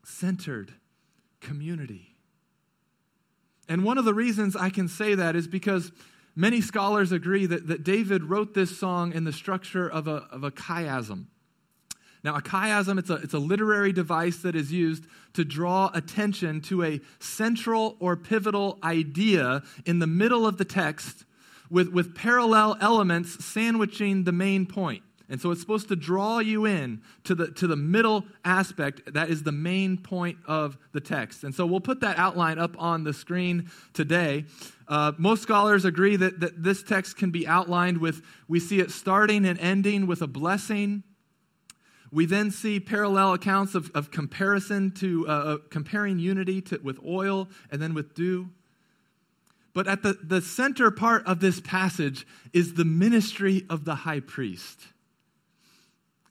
centered 0.04 0.72
community. 1.42 2.16
And 3.68 3.84
one 3.84 3.98
of 3.98 4.06
the 4.06 4.14
reasons 4.14 4.56
I 4.56 4.70
can 4.70 4.88
say 4.88 5.16
that 5.16 5.36
is 5.36 5.48
because 5.48 5.92
many 6.36 6.62
scholars 6.62 7.12
agree 7.12 7.46
that, 7.48 7.68
that 7.68 7.84
David 7.84 8.24
wrote 8.24 8.54
this 8.54 8.78
song 8.78 9.14
in 9.14 9.24
the 9.24 9.34
structure 9.34 9.90
of 9.90 10.08
a, 10.08 10.28
of 10.32 10.44
a 10.44 10.52
chiasm. 10.52 11.26
Now, 12.26 12.38
a 12.38 12.42
chiasm, 12.42 12.98
it's 12.98 13.12
a, 13.12 13.18
it's 13.18 13.36
a 13.36 13.40
literary 13.40 13.94
device 13.94 14.38
that 14.38 14.56
is 14.56 14.72
used 14.72 15.06
to 15.34 15.46
draw 15.46 15.92
attention 15.94 16.60
to 16.62 16.84
a 16.84 17.00
central 17.20 17.98
or 18.00 18.16
pivotal 18.16 18.80
idea 18.84 19.62
in 19.86 20.00
the 20.00 20.08
middle 20.08 20.48
of 20.48 20.58
the 20.58 20.66
text 20.66 21.24
with, 21.70 21.90
with 21.90 22.16
parallel 22.16 22.78
elements 22.82 23.46
sandwiching 23.46 24.24
the 24.24 24.32
main 24.32 24.66
point. 24.66 25.04
And 25.30 25.40
so 25.40 25.52
it's 25.52 25.62
supposed 25.62 25.88
to 25.90 25.96
draw 25.96 26.40
you 26.40 26.66
in 26.66 27.04
to 27.26 27.36
the, 27.36 27.52
to 27.52 27.68
the 27.68 27.76
middle 27.76 28.26
aspect. 28.44 29.14
That 29.14 29.30
is 29.30 29.44
the 29.44 29.52
main 29.52 29.96
point 29.96 30.40
of 30.48 30.80
the 30.94 31.02
text. 31.02 31.44
And 31.44 31.54
so 31.54 31.68
we'll 31.68 31.80
put 31.80 32.00
that 32.00 32.18
outline 32.18 32.58
up 32.58 32.76
on 32.82 33.04
the 33.04 33.14
screen 33.14 33.70
today. 33.94 34.46
Uh, 34.88 35.12
most 35.20 35.44
scholars 35.44 35.86
agree 35.86 36.16
that, 36.16 36.40
that 36.40 36.64
this 36.64 36.82
text 36.82 37.18
can 37.18 37.30
be 37.30 37.46
outlined 37.46 38.00
with, 38.00 38.24
we 38.48 38.60
see 38.60 38.80
it 38.80 38.90
starting 38.90 39.46
and 39.46 39.60
ending 39.60 40.08
with 40.08 40.24
a 40.24 40.28
blessing. 40.28 41.04
We 42.16 42.26
then 42.26 42.50
see 42.50 42.80
parallel 42.80 43.34
accounts 43.34 43.76
of, 43.76 43.92
of 43.94 44.10
comparison 44.10 44.92
to 44.92 45.28
uh, 45.28 45.32
uh 45.32 45.58
comparing 45.70 46.18
unity 46.18 46.62
to, 46.62 46.80
with 46.82 46.98
oil 47.06 47.50
and 47.70 47.82
then 47.82 47.94
with 47.94 48.16
dew. 48.16 48.52
But 49.74 49.90
at 49.90 50.02
the, 50.02 50.14
the 50.24 50.40
center 50.40 50.92
part 50.92 51.28
of 51.28 51.42
this 51.42 51.60
passage 51.60 52.26
is 52.54 52.76
the 52.76 52.86
ministry 52.86 53.66
of 53.70 53.84
the 53.84 53.96
high 53.96 54.22
priest. 54.22 54.80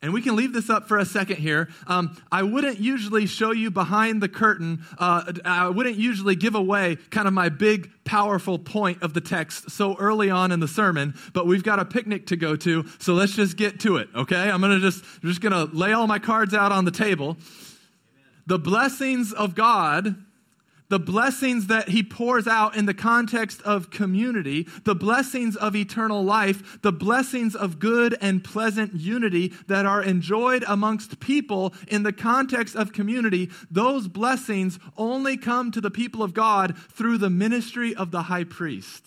And 0.05 0.13
we 0.13 0.21
can 0.21 0.37
leave 0.37 0.53
this 0.53 0.69
up 0.69 0.87
for 0.87 0.99
a 0.99 1.05
second 1.07 1.37
here. 1.37 1.71
Um, 1.87 2.15
I 2.31 2.43
wouldn't 2.43 2.79
usually 2.79 3.25
show 3.25 3.53
you 3.53 3.71
behind 3.71 4.23
the 4.23 4.29
curtain, 4.29 4.85
uh, 4.99 5.33
I 5.47 5.71
wouldn't 5.71 5.97
usually 5.97 6.37
give 6.37 6.55
away 6.55 6.99
kind 7.09 7.27
of 7.27 7.33
my 7.33 7.49
big, 7.49 7.91
powerful 8.05 8.59
point 8.59 9.03
of 9.03 9.15
the 9.15 9.23
text 9.23 9.71
so 9.71 9.97
early 9.97 10.29
on 10.29 10.53
in 10.53 10.61
the 10.61 10.69
sermon, 10.69 11.15
but 11.33 11.47
we've 11.47 11.63
got 11.63 11.79
a 11.79 11.87
picnic 11.87 12.27
to 12.27 12.37
go 12.37 12.55
to, 12.55 12.85
so 12.99 13.15
let's 13.15 13.35
just 13.35 13.57
get 13.57 13.81
to 13.81 13.97
it, 13.97 14.11
okay? 14.15 14.51
I'm 14.51 14.61
gonna 14.61 14.79
just, 14.79 15.03
I'm 15.23 15.31
just 15.31 15.41
gonna 15.41 15.65
lay 15.73 15.95
all 15.95 16.07
my 16.07 16.19
cards 16.19 16.53
out 16.53 16.71
on 16.71 16.85
the 16.85 16.91
table. 16.91 17.39
The 18.47 18.59
blessings 18.59 19.33
of 19.33 19.55
God 19.55 20.23
the 20.95 20.99
blessings 21.01 21.67
that 21.67 21.89
he 21.89 22.05
pours 22.05 22.47
out 22.47 22.77
in 22.77 22.87
the 22.87 22.95
context 22.95 23.61
of 23.63 23.91
community, 23.91 24.65
the 24.85 24.95
blessings 24.95 25.57
of 25.57 25.75
eternal 25.75 26.23
life, 26.23 26.81
the 26.83 26.93
blessings 26.93 27.57
of 27.57 27.81
good 27.81 28.17
and 28.21 28.45
pleasant 28.45 28.95
unity 28.95 29.53
that 29.67 29.87
are 29.87 30.05
enjoyed 30.05 30.65
amongst 30.69 31.19
people 31.19 31.75
in 31.89 32.05
the 32.05 32.13
context 32.13 32.77
of 32.77 32.93
community, 32.93 33.51
those 33.69 34.07
blessings 34.07 34.79
only 34.97 35.37
come 35.37 35.73
to 35.73 35.81
the 35.81 35.91
people 35.91 36.23
of 36.23 36.33
God 36.33 36.79
through 36.93 37.19
the 37.19 37.29
ministry 37.29 37.93
of 37.93 38.13
the 38.13 38.23
high 38.23 38.45
priest. 38.45 39.05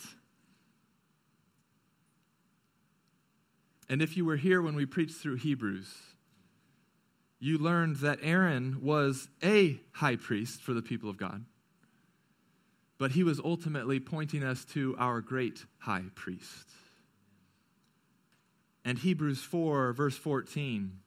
And 3.87 4.01
if 4.01 4.17
you 4.17 4.25
were 4.25 4.35
here 4.35 4.61
when 4.61 4.75
we 4.75 4.85
preached 4.85 5.15
through 5.15 5.37
Hebrews, 5.37 5.87
you 7.39 7.57
learned 7.57 7.95
that 7.97 8.19
Aaron 8.21 8.79
was 8.81 9.29
a 9.41 9.79
high 9.93 10.17
priest 10.17 10.61
for 10.61 10.73
the 10.73 10.81
people 10.81 11.09
of 11.09 11.15
God 11.15 11.45
but 12.97 13.11
he 13.11 13.23
was 13.23 13.39
ultimately 13.39 13.99
pointing 13.99 14.43
us 14.43 14.65
to 14.65 14.95
our 14.97 15.21
great 15.21 15.65
high 15.79 16.05
priest. 16.15 16.67
And 18.83 18.97
Hebrews 18.97 19.41
4, 19.41 19.93
verse 19.93 20.17
14 20.17 20.99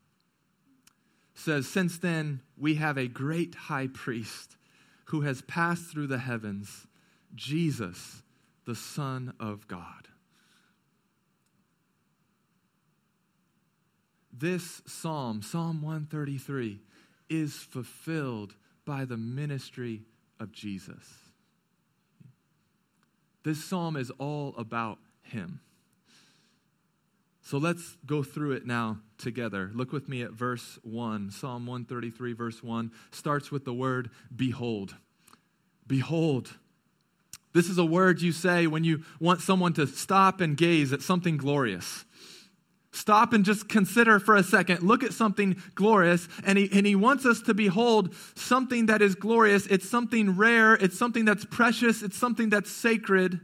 says, 1.34 1.66
Since 1.66 1.98
then 1.98 2.42
we 2.56 2.74
have 2.74 2.98
a 2.98 3.08
great 3.08 3.54
high 3.54 3.88
priest 3.88 4.56
who 5.06 5.22
has 5.22 5.42
passed 5.42 5.90
through 5.90 6.06
the 6.06 6.18
heavens, 6.18 6.86
Jesus, 7.34 8.22
the 8.66 8.74
Son 8.74 9.32
of 9.40 9.66
God. 9.66 10.08
This 14.32 14.80
psalm, 14.86 15.42
Psalm 15.42 15.82
133, 15.82 16.80
is 17.28 17.54
fulfilled 17.54 18.54
by 18.84 19.04
the 19.04 19.16
ministry 19.16 20.02
of 20.38 20.52
Jesus. 20.52 21.29
This 23.42 23.64
psalm 23.64 23.96
is 23.96 24.10
all 24.18 24.54
about 24.56 24.98
him. 25.22 25.60
So 27.42 27.58
let's 27.58 27.96
go 28.06 28.22
through 28.22 28.52
it 28.52 28.66
now 28.66 28.98
together. 29.18 29.70
Look 29.74 29.92
with 29.92 30.08
me 30.08 30.22
at 30.22 30.30
verse 30.30 30.78
1. 30.82 31.30
Psalm 31.30 31.66
133, 31.66 32.32
verse 32.32 32.62
1 32.62 32.92
starts 33.10 33.50
with 33.50 33.64
the 33.64 33.74
word 33.74 34.10
behold. 34.34 34.94
Behold. 35.86 36.56
This 37.52 37.68
is 37.68 37.78
a 37.78 37.84
word 37.84 38.22
you 38.22 38.30
say 38.30 38.68
when 38.68 38.84
you 38.84 39.02
want 39.18 39.40
someone 39.40 39.72
to 39.72 39.86
stop 39.86 40.40
and 40.40 40.56
gaze 40.56 40.92
at 40.92 41.02
something 41.02 41.36
glorious. 41.36 42.04
Stop 42.92 43.32
and 43.32 43.44
just 43.44 43.68
consider 43.68 44.18
for 44.18 44.34
a 44.34 44.42
second. 44.42 44.82
Look 44.82 45.04
at 45.04 45.12
something 45.12 45.62
glorious. 45.74 46.26
And 46.44 46.58
he, 46.58 46.68
and 46.72 46.84
he 46.84 46.96
wants 46.96 47.24
us 47.24 47.40
to 47.42 47.54
behold 47.54 48.14
something 48.34 48.86
that 48.86 49.00
is 49.00 49.14
glorious. 49.14 49.66
It's 49.66 49.88
something 49.88 50.36
rare. 50.36 50.74
It's 50.74 50.98
something 50.98 51.24
that's 51.24 51.44
precious. 51.44 52.02
It's 52.02 52.16
something 52.16 52.50
that's 52.50 52.70
sacred. 52.70 53.40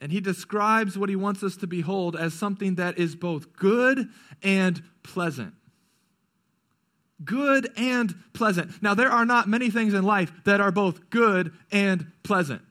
And 0.00 0.12
he 0.12 0.20
describes 0.20 0.96
what 0.96 1.08
he 1.08 1.16
wants 1.16 1.42
us 1.42 1.56
to 1.58 1.66
behold 1.66 2.16
as 2.16 2.32
something 2.34 2.76
that 2.76 2.98
is 2.98 3.16
both 3.16 3.56
good 3.56 4.08
and 4.42 4.82
pleasant. 5.02 5.54
Good 7.24 7.70
and 7.76 8.14
pleasant. 8.32 8.82
Now, 8.82 8.94
there 8.94 9.10
are 9.10 9.24
not 9.24 9.48
many 9.48 9.70
things 9.70 9.94
in 9.94 10.04
life 10.04 10.32
that 10.44 10.60
are 10.60 10.72
both 10.72 11.10
good 11.10 11.52
and 11.70 12.06
pleasant. 12.22 12.62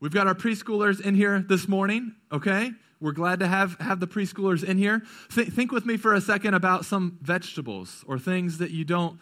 We've 0.00 0.12
got 0.12 0.26
our 0.26 0.34
preschoolers 0.34 1.00
in 1.00 1.14
here 1.14 1.44
this 1.46 1.66
morning, 1.66 2.14
okay? 2.30 2.72
We're 3.00 3.12
glad 3.12 3.40
to 3.40 3.46
have, 3.46 3.78
have 3.80 4.00
the 4.00 4.06
preschoolers 4.06 4.64
in 4.64 4.78
here. 4.78 5.02
Th- 5.34 5.48
think 5.48 5.70
with 5.70 5.84
me 5.84 5.96
for 5.96 6.14
a 6.14 6.20
second 6.20 6.54
about 6.54 6.84
some 6.84 7.18
vegetables 7.20 8.04
or 8.06 8.18
things 8.18 8.58
that 8.58 8.70
you 8.70 8.84
don't, 8.84 9.18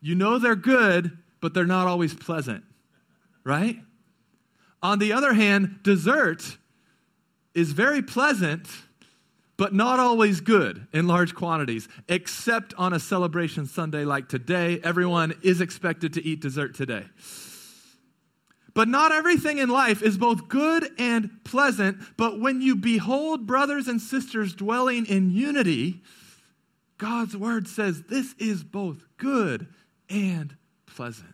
you 0.00 0.14
know 0.14 0.38
they're 0.38 0.54
good, 0.54 1.16
but 1.40 1.54
they're 1.54 1.64
not 1.64 1.86
always 1.86 2.14
pleasant, 2.14 2.64
right? 3.42 3.78
On 4.82 4.98
the 4.98 5.12
other 5.14 5.32
hand, 5.32 5.80
dessert 5.82 6.58
is 7.54 7.72
very 7.72 8.02
pleasant, 8.02 8.68
but 9.56 9.72
not 9.72 9.98
always 10.00 10.40
good 10.40 10.86
in 10.92 11.06
large 11.06 11.34
quantities, 11.34 11.88
except 12.08 12.74
on 12.74 12.92
a 12.92 13.00
celebration 13.00 13.64
Sunday 13.64 14.04
like 14.04 14.28
today. 14.28 14.80
Everyone 14.82 15.34
is 15.42 15.60
expected 15.60 16.12
to 16.14 16.24
eat 16.24 16.40
dessert 16.40 16.74
today. 16.74 17.04
But 18.74 18.88
not 18.88 19.12
everything 19.12 19.58
in 19.58 19.68
life 19.68 20.02
is 20.02 20.18
both 20.18 20.48
good 20.48 20.90
and 20.98 21.30
pleasant. 21.44 21.98
But 22.16 22.40
when 22.40 22.60
you 22.60 22.74
behold 22.74 23.46
brothers 23.46 23.86
and 23.86 24.00
sisters 24.00 24.52
dwelling 24.52 25.06
in 25.06 25.30
unity, 25.30 26.02
God's 26.98 27.36
word 27.36 27.68
says 27.68 28.02
this 28.02 28.34
is 28.38 28.64
both 28.64 29.04
good 29.16 29.68
and 30.10 30.56
pleasant. 30.86 31.30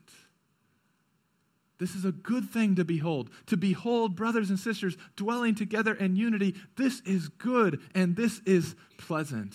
This 1.79 1.95
is 1.95 2.05
a 2.05 2.13
good 2.13 2.51
thing 2.51 2.75
to 2.77 2.85
behold. 2.85 3.31
To 3.47 3.57
behold 3.57 4.15
brothers 4.15 4.51
and 4.51 4.59
sisters 4.59 4.99
dwelling 5.17 5.55
together 5.55 5.95
in 5.95 6.15
unity. 6.15 6.55
This 6.77 7.01
is 7.07 7.29
good 7.29 7.81
and 7.95 8.17
this 8.17 8.41
is 8.45 8.75
pleasant. 8.99 9.55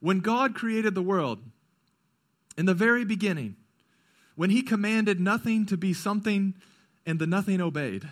When 0.00 0.20
God 0.20 0.54
created 0.54 0.94
the 0.94 1.02
world, 1.02 1.40
in 2.56 2.64
the 2.64 2.74
very 2.74 3.04
beginning, 3.04 3.56
when 4.34 4.50
he 4.50 4.62
commanded 4.62 5.20
nothing 5.20 5.66
to 5.66 5.76
be 5.76 5.92
something 5.92 6.54
and 7.06 7.18
the 7.18 7.26
nothing 7.26 7.60
obeyed. 7.60 8.08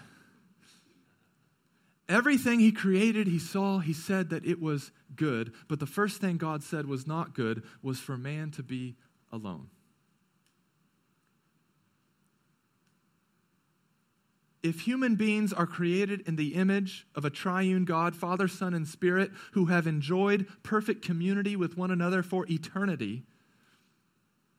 Everything 2.08 2.58
he 2.58 2.72
created, 2.72 3.26
he 3.26 3.38
saw, 3.38 3.80
he 3.80 3.92
said 3.92 4.30
that 4.30 4.46
it 4.46 4.60
was 4.60 4.92
good. 5.14 5.52
But 5.68 5.78
the 5.78 5.86
first 5.86 6.20
thing 6.20 6.38
God 6.38 6.62
said 6.62 6.86
was 6.86 7.06
not 7.06 7.34
good 7.34 7.62
was 7.82 8.00
for 8.00 8.16
man 8.16 8.50
to 8.52 8.62
be 8.62 8.96
alone. 9.30 9.68
If 14.62 14.80
human 14.80 15.14
beings 15.14 15.52
are 15.52 15.66
created 15.66 16.26
in 16.26 16.36
the 16.36 16.54
image 16.54 17.06
of 17.14 17.24
a 17.24 17.30
triune 17.30 17.84
God, 17.84 18.16
Father, 18.16 18.48
Son, 18.48 18.74
and 18.74 18.88
Spirit, 18.88 19.30
who 19.52 19.66
have 19.66 19.86
enjoyed 19.86 20.46
perfect 20.62 21.04
community 21.04 21.56
with 21.56 21.76
one 21.76 21.90
another 21.90 22.22
for 22.22 22.44
eternity, 22.50 23.22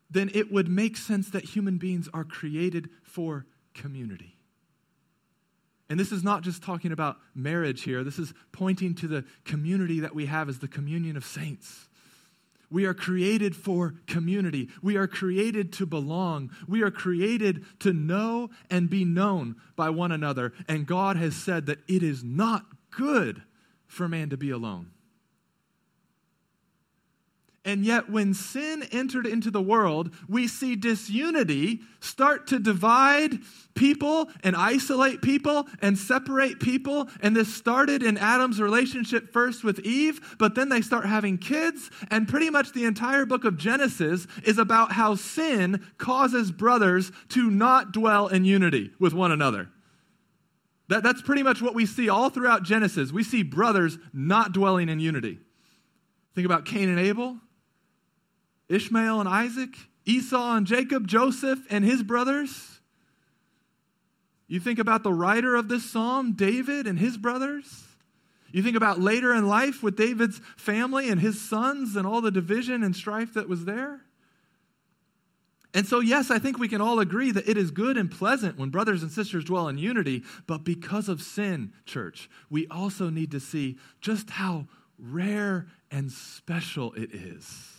then 0.10 0.32
it 0.34 0.52
would 0.52 0.68
make 0.68 0.98
sense 0.98 1.30
that 1.30 1.44
human 1.44 1.78
beings 1.78 2.10
are 2.14 2.24
created 2.24 2.90
for 3.04 3.46
community. 3.74 4.36
And 5.90 6.00
this 6.00 6.12
is 6.12 6.24
not 6.24 6.44
just 6.44 6.62
talking 6.62 6.92
about 6.92 7.18
marriage 7.34 7.84
here, 7.84 8.04
this 8.04 8.20
is 8.20 8.34
pointing 8.52 8.96
to 8.96 9.08
the 9.08 9.26
community 9.44 10.00
that 10.02 10.14
we 10.14 10.28
have 10.28 10.50
as 10.50 10.60
the 10.60 10.68
communion 10.68 11.18
of 11.18 11.26
saints. 11.26 11.88
We 12.72 12.86
are 12.86 12.94
created 12.94 13.56
for 13.56 13.96
community. 14.06 14.70
We 14.84 14.96
are 14.96 15.08
created 15.08 15.74
to 15.74 15.88
belong. 15.88 16.52
We 16.68 16.84
are 16.84 16.92
created 16.92 17.66
to 17.80 17.94
know 17.94 18.52
and 18.70 18.90
be 18.90 19.06
known 19.06 19.56
by 19.76 19.90
one 19.90 20.12
another. 20.12 20.54
And 20.68 20.86
God 20.86 21.18
has 21.18 21.36
said 21.36 21.66
that 21.66 21.80
it 21.88 22.04
is 22.04 22.24
not 22.24 22.66
good 22.92 23.42
for 23.88 24.08
man 24.08 24.30
to 24.30 24.38
be 24.38 24.52
alone. 24.52 24.92
And 27.66 27.84
yet, 27.84 28.10
when 28.10 28.34
sin 28.34 28.84
entered 28.92 29.26
into 29.26 29.52
the 29.52 29.62
world, 29.62 30.14
we 30.30 30.48
see 30.48 30.78
disunity 30.78 31.82
start 32.00 32.48
to 32.48 32.60
divide 32.60 33.40
people 33.76 34.30
and 34.44 34.56
isolate 34.56 35.22
people 35.22 35.68
and 35.82 35.98
separate 35.98 36.62
people. 36.62 37.10
And 37.22 37.36
this 37.36 37.54
started 37.54 38.02
in 38.02 38.18
Adam's 38.18 38.62
relationship 38.62 39.34
first 39.34 39.64
with 39.64 39.80
Eve, 39.80 40.38
but 40.40 40.56
then 40.56 40.70
they 40.70 40.82
start 40.82 41.06
having 41.06 41.38
kids. 41.38 41.92
And 42.10 42.30
pretty 42.30 42.50
much 42.50 42.72
the 42.72 42.86
entire 42.86 43.26
book 43.26 43.44
of 43.44 43.58
Genesis 43.58 44.26
is 44.46 44.58
about 44.58 44.94
how 44.94 45.16
sin 45.16 45.86
causes 45.98 46.52
brothers 46.52 47.12
to 47.30 47.52
not 47.52 47.92
dwell 47.92 48.28
in 48.28 48.46
unity 48.46 48.92
with 49.00 49.14
one 49.14 49.34
another. 49.34 49.70
That, 50.88 51.04
that's 51.04 51.22
pretty 51.22 51.44
much 51.44 51.62
what 51.62 51.76
we 51.76 51.86
see 51.86 52.08
all 52.10 52.30
throughout 52.30 52.64
Genesis. 52.64 53.12
We 53.12 53.24
see 53.24 53.44
brothers 53.44 53.98
not 54.14 54.54
dwelling 54.54 54.90
in 54.90 55.00
unity. 55.00 55.40
Think 56.36 56.46
about 56.46 56.66
Cain 56.66 56.90
and 56.90 57.00
Abel. 57.00 57.38
Ishmael 58.70 59.20
and 59.20 59.28
Isaac, 59.28 59.76
Esau 60.06 60.56
and 60.56 60.66
Jacob, 60.66 61.08
Joseph 61.08 61.60
and 61.70 61.84
his 61.84 62.04
brothers. 62.04 62.80
You 64.48 64.60
think 64.60 64.80
about 64.80 65.04
the 65.04 65.14
writer 65.14 65.56
of 65.56 65.68
this 65.68 65.90
psalm, 65.90 66.34
David 66.34 66.88
and 66.88 66.98
his 66.98 67.18
brothers. 67.18 67.84
You 68.52 68.64
think 68.64 68.76
about 68.76 69.00
later 69.00 69.34
in 69.34 69.48
life 69.48 69.84
with 69.84 69.96
David's 69.96 70.42
family 70.58 71.10
and 71.10 71.22
his 71.22 71.40
sons 71.40 71.96
and 71.96 72.08
all 72.08 72.22
the 72.22 72.32
division 72.32 72.84
and 72.84 72.96
strife 72.96 73.34
that 73.36 73.48
was 73.48 73.66
there. 73.66 74.02
And 75.72 75.86
so, 75.86 76.00
yes, 76.00 76.32
I 76.32 76.40
think 76.40 76.58
we 76.58 76.68
can 76.68 76.82
all 76.82 77.00
agree 77.00 77.30
that 77.32 77.48
it 77.48 77.56
is 77.56 77.70
good 77.70 77.96
and 77.96 78.10
pleasant 78.10 78.58
when 78.58 78.72
brothers 78.72 79.04
and 79.04 79.12
sisters 79.12 79.46
dwell 79.46 79.68
in 79.68 79.78
unity, 79.78 80.24
but 80.48 80.64
because 80.64 81.10
of 81.10 81.22
sin, 81.22 81.74
church, 81.86 82.28
we 82.50 82.66
also 82.70 83.12
need 83.12 83.30
to 83.32 83.40
see 83.40 83.78
just 84.02 84.32
how 84.32 84.66
rare 84.98 85.68
and 85.92 86.12
special 86.12 86.94
it 86.94 87.14
is 87.14 87.79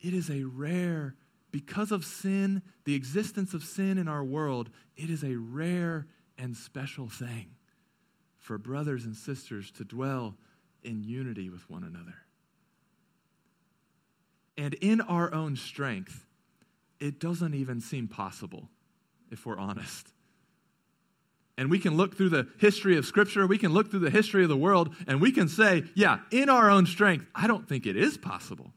It 0.00 0.14
is 0.14 0.30
a 0.30 0.44
rare, 0.44 1.14
because 1.50 1.90
of 1.90 2.04
sin, 2.04 2.62
the 2.84 2.94
existence 2.94 3.54
of 3.54 3.64
sin 3.64 3.98
in 3.98 4.08
our 4.08 4.24
world, 4.24 4.70
it 4.96 5.10
is 5.10 5.24
a 5.24 5.36
rare 5.36 6.06
and 6.36 6.56
special 6.56 7.08
thing 7.08 7.50
for 8.38 8.58
brothers 8.58 9.04
and 9.04 9.16
sisters 9.16 9.70
to 9.72 9.84
dwell 9.84 10.36
in 10.82 11.02
unity 11.02 11.50
with 11.50 11.68
one 11.68 11.84
another. 11.84 12.14
And 14.56 14.74
in 14.74 15.00
our 15.00 15.32
own 15.32 15.56
strength, 15.56 16.26
it 17.00 17.20
doesn't 17.20 17.54
even 17.54 17.80
seem 17.80 18.08
possible, 18.08 18.68
if 19.30 19.46
we're 19.46 19.58
honest. 19.58 20.12
And 21.56 21.70
we 21.70 21.78
can 21.78 21.96
look 21.96 22.16
through 22.16 22.30
the 22.30 22.48
history 22.58 22.96
of 22.96 23.04
Scripture, 23.04 23.46
we 23.46 23.58
can 23.58 23.72
look 23.72 23.90
through 23.90 24.00
the 24.00 24.10
history 24.10 24.42
of 24.44 24.48
the 24.48 24.56
world, 24.56 24.94
and 25.06 25.20
we 25.20 25.32
can 25.32 25.48
say, 25.48 25.84
yeah, 25.94 26.20
in 26.30 26.48
our 26.48 26.70
own 26.70 26.86
strength, 26.86 27.26
I 27.34 27.46
don't 27.46 27.68
think 27.68 27.86
it 27.86 27.96
is 27.96 28.16
possible. 28.16 28.72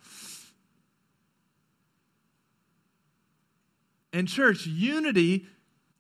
And, 4.14 4.28
church, 4.28 4.66
unity 4.66 5.46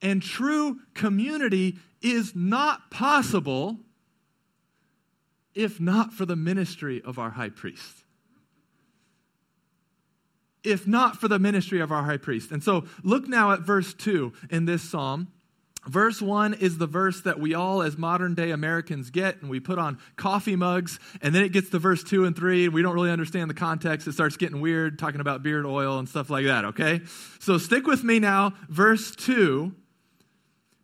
and 0.01 0.22
true 0.22 0.80
community 0.94 1.77
is 2.01 2.36
not 2.36 2.91
possible 2.91 3.77
if 5.53 5.80
not 5.80 6.13
for 6.13 6.25
the 6.25 6.36
ministry 6.36 7.01
of 7.03 7.20
our 7.20 7.32
high 7.32 7.50
priest 7.50 8.01
if 10.63 10.88
not 10.88 11.18
for 11.18 11.27
the 11.27 11.39
ministry 11.39 11.80
of 11.80 11.91
our 11.91 12.03
high 12.03 12.18
priest. 12.18 12.51
And 12.51 12.63
so 12.63 12.86
look 13.03 13.27
now 13.27 13.51
at 13.51 13.62
verse 13.62 13.94
2 13.94 14.34
in 14.50 14.65
this 14.65 14.82
psalm. 14.82 15.27
Verse 15.88 16.21
1 16.21 16.53
is 16.55 16.77
the 16.77 16.85
verse 16.85 17.21
that 17.21 17.39
we 17.39 17.55
all, 17.55 17.81
as 17.81 17.97
modern 17.97 18.35
day 18.35 18.51
Americans, 18.51 19.09
get, 19.09 19.41
and 19.41 19.50
we 19.50 19.59
put 19.59 19.79
on 19.79 19.97
coffee 20.15 20.55
mugs. 20.55 21.00
And 21.21 21.33
then 21.33 21.43
it 21.43 21.51
gets 21.51 21.69
to 21.71 21.79
verse 21.79 22.03
2 22.03 22.25
and 22.25 22.35
3, 22.35 22.65
and 22.65 22.73
we 22.73 22.83
don't 22.83 22.93
really 22.93 23.09
understand 23.09 23.50
the 23.50 23.55
context. 23.55 24.07
It 24.07 24.13
starts 24.13 24.38
getting 24.38 24.61
weird, 24.61 25.00
talking 25.00 25.21
about 25.21 25.41
beard 25.41 25.65
oil 25.65 25.97
and 25.97 26.07
stuff 26.07 26.29
like 26.29 26.45
that, 26.45 26.65
okay? 26.65 27.01
So 27.39 27.57
stick 27.57 27.88
with 27.88 28.03
me 28.03 28.19
now. 28.19 28.53
Verse 28.69 29.15
2 29.15 29.73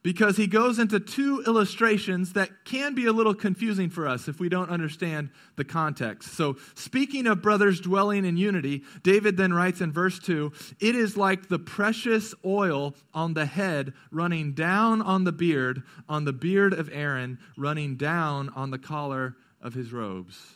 because 0.07 0.37
he 0.37 0.47
goes 0.47 0.79
into 0.79 1.01
two 1.01 1.43
illustrations 1.45 2.31
that 2.31 2.63
can 2.63 2.95
be 2.95 3.07
a 3.07 3.11
little 3.11 3.33
confusing 3.33 3.89
for 3.89 4.07
us 4.07 4.29
if 4.29 4.39
we 4.39 4.47
don't 4.47 4.69
understand 4.69 5.29
the 5.57 5.65
context. 5.65 6.31
So, 6.31 6.55
speaking 6.75 7.27
of 7.27 7.41
brothers 7.41 7.81
dwelling 7.81 8.23
in 8.23 8.37
unity, 8.37 8.83
David 9.03 9.35
then 9.35 9.53
writes 9.53 9.81
in 9.81 9.91
verse 9.91 10.17
2 10.19 10.53
It 10.79 10.95
is 10.95 11.17
like 11.17 11.49
the 11.49 11.59
precious 11.59 12.33
oil 12.45 12.95
on 13.13 13.33
the 13.33 13.45
head 13.45 13.91
running 14.09 14.53
down 14.53 15.01
on 15.01 15.25
the 15.25 15.33
beard, 15.33 15.83
on 16.07 16.23
the 16.23 16.31
beard 16.31 16.71
of 16.71 16.89
Aaron, 16.93 17.37
running 17.57 17.97
down 17.97 18.47
on 18.55 18.71
the 18.71 18.79
collar 18.79 19.35
of 19.61 19.73
his 19.73 19.91
robes. 19.91 20.53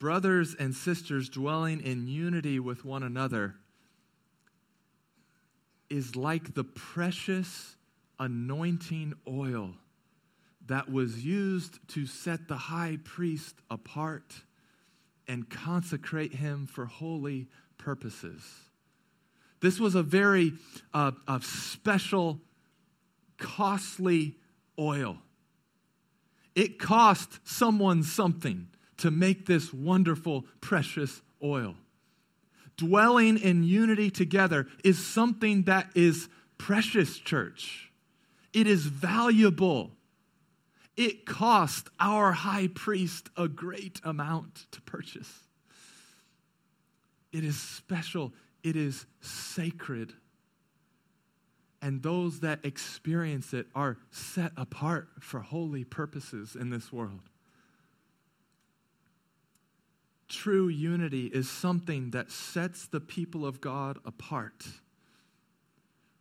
Brothers 0.00 0.56
and 0.58 0.74
sisters 0.74 1.28
dwelling 1.28 1.80
in 1.80 2.08
unity 2.08 2.58
with 2.58 2.84
one 2.84 3.04
another 3.04 3.54
is 5.92 6.16
like 6.16 6.54
the 6.54 6.64
precious 6.64 7.76
anointing 8.18 9.12
oil 9.28 9.74
that 10.66 10.90
was 10.90 11.22
used 11.22 11.86
to 11.86 12.06
set 12.06 12.48
the 12.48 12.56
high 12.56 12.96
priest 13.04 13.56
apart 13.70 14.32
and 15.28 15.50
consecrate 15.50 16.32
him 16.32 16.66
for 16.66 16.86
holy 16.86 17.46
purposes. 17.76 18.42
This 19.60 19.78
was 19.78 19.94
a 19.94 20.02
very 20.02 20.54
uh, 20.94 21.12
a 21.28 21.42
special, 21.42 22.40
costly 23.36 24.36
oil. 24.78 25.18
It 26.54 26.78
cost 26.78 27.38
someone 27.44 28.02
something 28.02 28.68
to 28.96 29.10
make 29.10 29.44
this 29.44 29.74
wonderful, 29.74 30.46
precious 30.62 31.20
oil 31.42 31.74
dwelling 32.76 33.38
in 33.38 33.62
unity 33.64 34.10
together 34.10 34.66
is 34.84 35.04
something 35.04 35.64
that 35.64 35.90
is 35.94 36.28
precious, 36.58 37.18
church. 37.18 37.90
It 38.52 38.66
is 38.66 38.86
valuable. 38.86 39.92
It 40.96 41.24
cost 41.24 41.88
our 41.98 42.32
high 42.32 42.68
priest 42.68 43.30
a 43.36 43.48
great 43.48 44.00
amount 44.04 44.66
to 44.72 44.80
purchase. 44.82 45.40
It 47.32 47.44
is 47.44 47.58
special, 47.58 48.32
it 48.62 48.76
is 48.76 49.06
sacred. 49.20 50.12
And 51.80 52.02
those 52.02 52.40
that 52.40 52.64
experience 52.64 53.52
it 53.52 53.66
are 53.74 53.96
set 54.10 54.52
apart 54.56 55.08
for 55.20 55.40
holy 55.40 55.82
purposes 55.82 56.54
in 56.54 56.70
this 56.70 56.92
world. 56.92 57.22
True 60.32 60.68
unity 60.68 61.26
is 61.26 61.50
something 61.50 62.12
that 62.12 62.30
sets 62.30 62.86
the 62.86 63.00
people 63.00 63.44
of 63.44 63.60
God 63.60 63.98
apart 64.06 64.64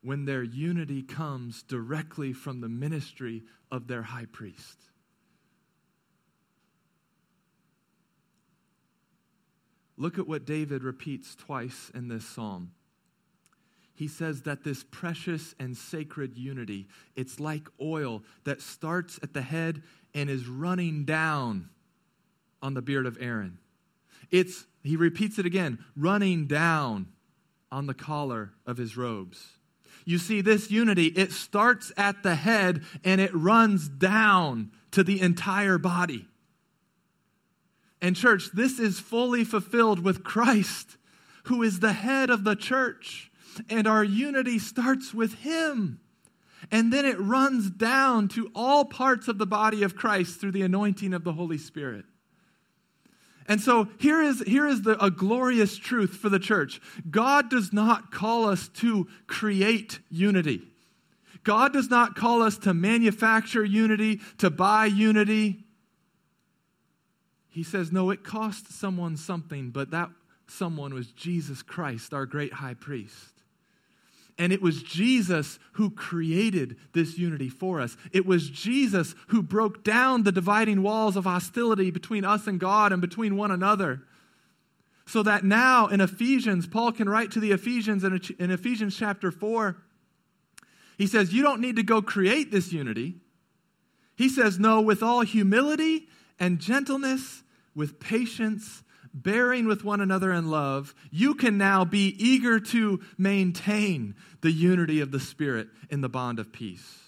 when 0.03 0.25
their 0.25 0.43
unity 0.43 1.01
comes 1.01 1.63
directly 1.63 2.33
from 2.33 2.59
the 2.59 2.67
ministry 2.67 3.43
of 3.71 3.87
their 3.87 4.01
high 4.01 4.25
priest. 4.25 4.79
Look 9.95 10.19
at 10.19 10.27
what 10.27 10.43
David 10.43 10.83
repeats 10.83 11.33
twice 11.33 11.89
in 11.95 12.09
this 12.09 12.27
psalm. 12.27 12.73
He 13.95 14.09
says 14.09 14.41
that 14.41 14.65
this 14.65 14.83
precious 14.91 15.55
and 15.57 15.77
sacred 15.77 16.37
unity, 16.37 16.89
it's 17.15 17.39
like 17.39 17.69
oil 17.81 18.23
that 18.43 18.61
starts 18.61 19.21
at 19.23 19.33
the 19.33 19.41
head 19.41 19.83
and 20.13 20.29
is 20.29 20.47
running 20.47 21.05
down 21.05 21.69
on 22.61 22.73
the 22.73 22.81
beard 22.81 23.05
of 23.05 23.17
Aaron. 23.21 23.57
It's, 24.31 24.65
he 24.83 24.95
repeats 24.95 25.37
it 25.37 25.45
again, 25.45 25.79
running 25.95 26.47
down 26.47 27.07
on 27.71 27.87
the 27.87 27.93
collar 27.93 28.53
of 28.65 28.77
his 28.77 28.97
robes. 28.97 29.57
You 30.05 30.17
see, 30.17 30.41
this 30.41 30.71
unity, 30.71 31.07
it 31.07 31.31
starts 31.31 31.91
at 31.95 32.23
the 32.23 32.35
head 32.35 32.83
and 33.03 33.21
it 33.21 33.33
runs 33.33 33.87
down 33.87 34.71
to 34.91 35.03
the 35.03 35.21
entire 35.21 35.77
body. 35.77 36.27
And, 38.01 38.15
church, 38.15 38.49
this 38.53 38.79
is 38.79 38.99
fully 38.99 39.43
fulfilled 39.43 40.03
with 40.03 40.23
Christ, 40.23 40.97
who 41.43 41.61
is 41.61 41.79
the 41.79 41.93
head 41.93 42.29
of 42.29 42.43
the 42.43 42.55
church. 42.55 43.31
And 43.69 43.85
our 43.85 44.03
unity 44.03 44.57
starts 44.57 45.13
with 45.13 45.35
Him. 45.35 45.99
And 46.71 46.91
then 46.91 47.05
it 47.05 47.19
runs 47.19 47.69
down 47.69 48.27
to 48.29 48.51
all 48.55 48.85
parts 48.85 49.27
of 49.27 49.37
the 49.37 49.45
body 49.45 49.83
of 49.83 49.95
Christ 49.95 50.39
through 50.39 50.51
the 50.51 50.61
anointing 50.63 51.13
of 51.13 51.23
the 51.23 51.33
Holy 51.33 51.57
Spirit. 51.57 52.05
And 53.47 53.59
so 53.59 53.87
here 53.99 54.21
is, 54.21 54.41
here 54.45 54.67
is 54.67 54.83
the, 54.83 55.03
a 55.03 55.09
glorious 55.09 55.77
truth 55.77 56.11
for 56.15 56.29
the 56.29 56.39
church 56.39 56.79
God 57.09 57.49
does 57.49 57.73
not 57.73 58.11
call 58.11 58.45
us 58.45 58.67
to 58.75 59.07
create 59.27 59.99
unity. 60.09 60.61
God 61.43 61.73
does 61.73 61.89
not 61.89 62.15
call 62.15 62.43
us 62.43 62.57
to 62.59 62.73
manufacture 62.73 63.63
unity, 63.63 64.19
to 64.37 64.49
buy 64.49 64.85
unity. 64.85 65.65
He 67.49 67.63
says, 67.63 67.91
no, 67.91 68.11
it 68.11 68.23
cost 68.23 68.71
someone 68.71 69.17
something, 69.17 69.71
but 69.71 69.91
that 69.91 70.09
someone 70.47 70.93
was 70.93 71.07
Jesus 71.07 71.63
Christ, 71.63 72.13
our 72.13 72.25
great 72.25 72.53
high 72.53 72.75
priest. 72.75 73.30
And 74.37 74.51
it 74.51 74.61
was 74.61 74.81
Jesus 74.81 75.59
who 75.73 75.89
created 75.89 76.77
this 76.93 77.17
unity 77.17 77.49
for 77.49 77.79
us. 77.79 77.97
It 78.11 78.25
was 78.25 78.49
Jesus 78.49 79.13
who 79.27 79.41
broke 79.43 79.83
down 79.83 80.23
the 80.23 80.31
dividing 80.31 80.81
walls 80.81 81.15
of 81.15 81.25
hostility 81.25 81.91
between 81.91 82.25
us 82.25 82.47
and 82.47 82.59
God 82.59 82.91
and 82.91 83.01
between 83.01 83.37
one 83.37 83.51
another. 83.51 84.03
So 85.05 85.23
that 85.23 85.43
now 85.43 85.87
in 85.87 86.01
Ephesians, 86.01 86.67
Paul 86.67 86.91
can 86.91 87.09
write 87.09 87.31
to 87.31 87.39
the 87.39 87.51
Ephesians 87.51 88.03
in, 88.03 88.51
Ephesians 88.51 88.95
chapter 88.95 89.31
4. 89.31 89.75
He 90.97 91.07
says, 91.07 91.33
You 91.33 91.43
don't 91.43 91.61
need 91.61 91.75
to 91.75 91.83
go 91.83 92.01
create 92.01 92.51
this 92.51 92.71
unity. 92.71 93.15
He 94.15 94.29
says, 94.29 94.59
No, 94.59 94.81
with 94.81 95.03
all 95.03 95.21
humility 95.21 96.07
and 96.39 96.59
gentleness, 96.59 97.43
with 97.75 97.99
patience 97.99 98.83
bearing 99.13 99.67
with 99.67 99.83
one 99.83 100.01
another 100.01 100.31
in 100.31 100.49
love, 100.49 100.95
you 101.09 101.35
can 101.35 101.57
now 101.57 101.85
be 101.85 102.15
eager 102.17 102.59
to 102.59 103.01
maintain 103.17 104.15
the 104.41 104.51
unity 104.51 105.01
of 105.01 105.11
the 105.11 105.19
Spirit 105.19 105.67
in 105.89 106.01
the 106.01 106.09
bond 106.09 106.39
of 106.39 106.51
peace. 106.51 106.99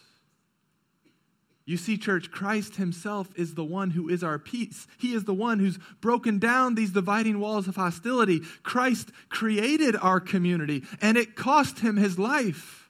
You 1.66 1.78
see, 1.78 1.98
church, 1.98 2.30
Christ 2.30 2.76
Himself 2.76 3.30
is 3.38 3.56
the 3.56 3.64
one 3.64 3.92
who 3.92 4.10
is 4.10 4.22
our 4.22 4.38
peace. 4.38 4.86
He 4.98 5.14
is 5.14 5.24
the 5.24 5.34
one 5.34 5.60
who's 5.60 5.80
broken 6.02 6.38
down 6.38 6.76
these 6.76 6.92
dividing 6.92 7.40
walls 7.40 7.70
of 7.70 7.78
hostility. 7.78 8.42
Christ 8.64 9.12
created 9.30 9.96
our 9.96 10.20
community, 10.20 10.84
and 11.02 11.18
it 11.18 11.36
cost 11.36 11.80
Him 11.80 11.96
His 11.96 12.20
life. 12.20 12.90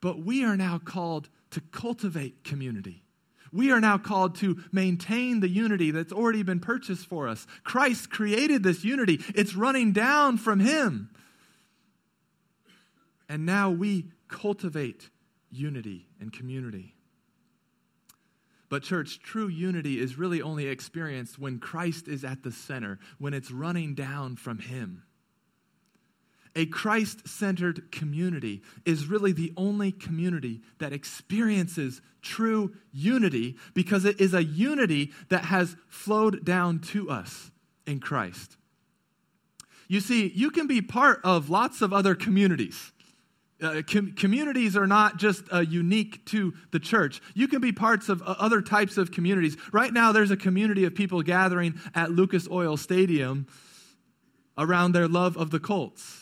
But 0.00 0.20
we 0.24 0.42
are 0.42 0.56
now 0.56 0.78
called 0.78 1.28
to 1.50 1.60
cultivate 1.60 2.44
community. 2.44 3.02
We 3.52 3.72
are 3.72 3.80
now 3.80 3.98
called 3.98 4.36
to 4.36 4.62
maintain 4.70 5.40
the 5.40 5.48
unity 5.48 5.90
that's 5.90 6.12
already 6.12 6.42
been 6.42 6.60
purchased 6.60 7.06
for 7.06 7.26
us. 7.26 7.46
Christ 7.64 8.10
created 8.10 8.62
this 8.62 8.84
unity, 8.84 9.20
it's 9.34 9.54
running 9.54 9.92
down 9.92 10.38
from 10.38 10.60
Him. 10.60 11.10
And 13.28 13.46
now 13.46 13.70
we 13.70 14.06
cultivate 14.28 15.08
unity 15.50 16.08
and 16.20 16.32
community. 16.32 16.94
But, 18.68 18.84
church, 18.84 19.20
true 19.20 19.48
unity 19.48 20.00
is 20.00 20.16
really 20.16 20.40
only 20.40 20.68
experienced 20.68 21.38
when 21.38 21.58
Christ 21.58 22.06
is 22.06 22.24
at 22.24 22.44
the 22.44 22.52
center, 22.52 23.00
when 23.18 23.34
it's 23.34 23.50
running 23.50 23.94
down 23.96 24.36
from 24.36 24.58
Him. 24.58 25.02
A 26.56 26.66
Christ 26.66 27.28
centered 27.28 27.92
community 27.92 28.62
is 28.84 29.06
really 29.06 29.32
the 29.32 29.52
only 29.56 29.92
community 29.92 30.60
that 30.78 30.92
experiences 30.92 32.00
true 32.22 32.74
unity 32.92 33.56
because 33.74 34.04
it 34.04 34.20
is 34.20 34.34
a 34.34 34.42
unity 34.42 35.12
that 35.28 35.44
has 35.46 35.76
flowed 35.88 36.44
down 36.44 36.80
to 36.80 37.08
us 37.10 37.50
in 37.86 38.00
Christ. 38.00 38.56
You 39.88 40.00
see, 40.00 40.28
you 40.28 40.50
can 40.50 40.66
be 40.66 40.82
part 40.82 41.20
of 41.24 41.50
lots 41.50 41.82
of 41.82 41.92
other 41.92 42.14
communities. 42.14 42.92
Uh, 43.62 43.82
com- 43.88 44.12
communities 44.12 44.76
are 44.76 44.86
not 44.86 45.18
just 45.18 45.44
uh, 45.52 45.60
unique 45.60 46.24
to 46.26 46.54
the 46.70 46.78
church. 46.78 47.20
You 47.34 47.46
can 47.46 47.60
be 47.60 47.72
parts 47.72 48.08
of 48.08 48.22
uh, 48.22 48.34
other 48.38 48.62
types 48.62 48.96
of 48.96 49.10
communities. 49.10 49.56
Right 49.72 49.92
now, 49.92 50.12
there's 50.12 50.30
a 50.30 50.36
community 50.36 50.84
of 50.84 50.94
people 50.94 51.22
gathering 51.22 51.78
at 51.94 52.10
Lucas 52.10 52.48
Oil 52.50 52.76
Stadium 52.76 53.46
around 54.56 54.92
their 54.92 55.08
love 55.08 55.36
of 55.36 55.50
the 55.50 55.60
Colts 55.60 56.19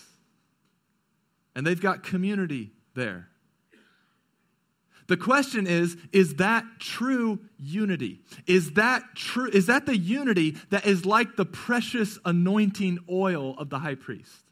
and 1.55 1.67
they've 1.67 1.81
got 1.81 2.03
community 2.03 2.73
there. 2.95 3.29
The 5.09 5.17
question 5.17 5.67
is 5.67 5.97
is 6.13 6.35
that 6.35 6.65
true 6.79 7.41
unity? 7.59 8.21
Is 8.47 8.73
that 8.73 9.03
true 9.15 9.49
is 9.51 9.67
that 9.67 9.87
the 9.87 9.97
unity 9.97 10.57
that 10.71 10.87
is 10.87 11.05
like 11.05 11.37
the 11.37 11.47
precious 11.47 12.19
anointing 12.25 12.99
oil 13.11 13.57
of 13.59 13.71
the 13.71 13.79
high 13.79 13.95
priest? 13.95 14.45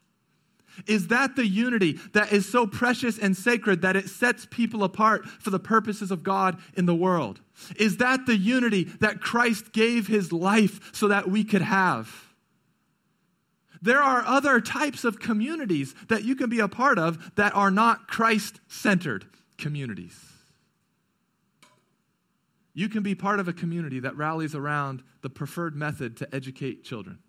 Is 0.85 1.07
that 1.07 1.35
the 1.35 1.47
unity 1.47 1.93
that 2.13 2.31
is 2.31 2.47
so 2.47 2.67
precious 2.67 3.17
and 3.17 3.35
sacred 3.35 3.81
that 3.81 3.95
it 3.95 4.09
sets 4.09 4.47
people 4.49 4.83
apart 4.83 5.27
for 5.27 5.49
the 5.49 5.59
purposes 5.59 6.11
of 6.11 6.23
God 6.23 6.59
in 6.75 6.85
the 6.85 6.95
world? 6.95 7.41
Is 7.77 7.97
that 7.97 8.25
the 8.25 8.37
unity 8.37 8.83
that 8.99 9.21
Christ 9.21 9.73
gave 9.73 10.07
his 10.07 10.31
life 10.31 10.91
so 10.93 11.07
that 11.07 11.29
we 11.29 11.43
could 11.43 11.63
have? 11.63 12.26
There 13.81 14.01
are 14.01 14.23
other 14.25 14.59
types 14.61 15.03
of 15.03 15.19
communities 15.19 15.93
that 16.07 16.23
you 16.23 16.35
can 16.35 16.49
be 16.49 16.59
a 16.59 16.67
part 16.67 16.97
of 16.97 17.35
that 17.35 17.55
are 17.55 17.71
not 17.71 18.07
Christ 18.07 18.59
centered 18.67 19.25
communities. 19.57 20.17
You 22.73 22.89
can 22.89 23.01
be 23.01 23.15
part 23.15 23.39
of 23.39 23.47
a 23.47 23.53
community 23.53 23.99
that 24.01 24.15
rallies 24.15 24.53
around 24.53 25.01
the 25.21 25.29
preferred 25.29 25.75
method 25.75 26.15
to 26.17 26.35
educate 26.35 26.83
children. 26.83 27.19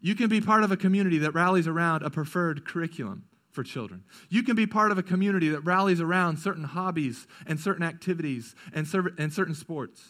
You 0.00 0.14
can 0.14 0.28
be 0.28 0.40
part 0.40 0.62
of 0.62 0.70
a 0.70 0.76
community 0.76 1.18
that 1.18 1.34
rallies 1.34 1.66
around 1.66 2.04
a 2.04 2.10
preferred 2.10 2.64
curriculum 2.64 3.24
for 3.50 3.64
children. 3.64 4.04
You 4.28 4.44
can 4.44 4.54
be 4.54 4.66
part 4.66 4.92
of 4.92 4.98
a 4.98 5.02
community 5.02 5.48
that 5.48 5.62
rallies 5.62 6.00
around 6.00 6.38
certain 6.38 6.62
hobbies 6.62 7.26
and 7.46 7.58
certain 7.58 7.82
activities 7.82 8.54
and, 8.72 8.86
and 9.18 9.32
certain 9.32 9.56
sports. 9.56 10.04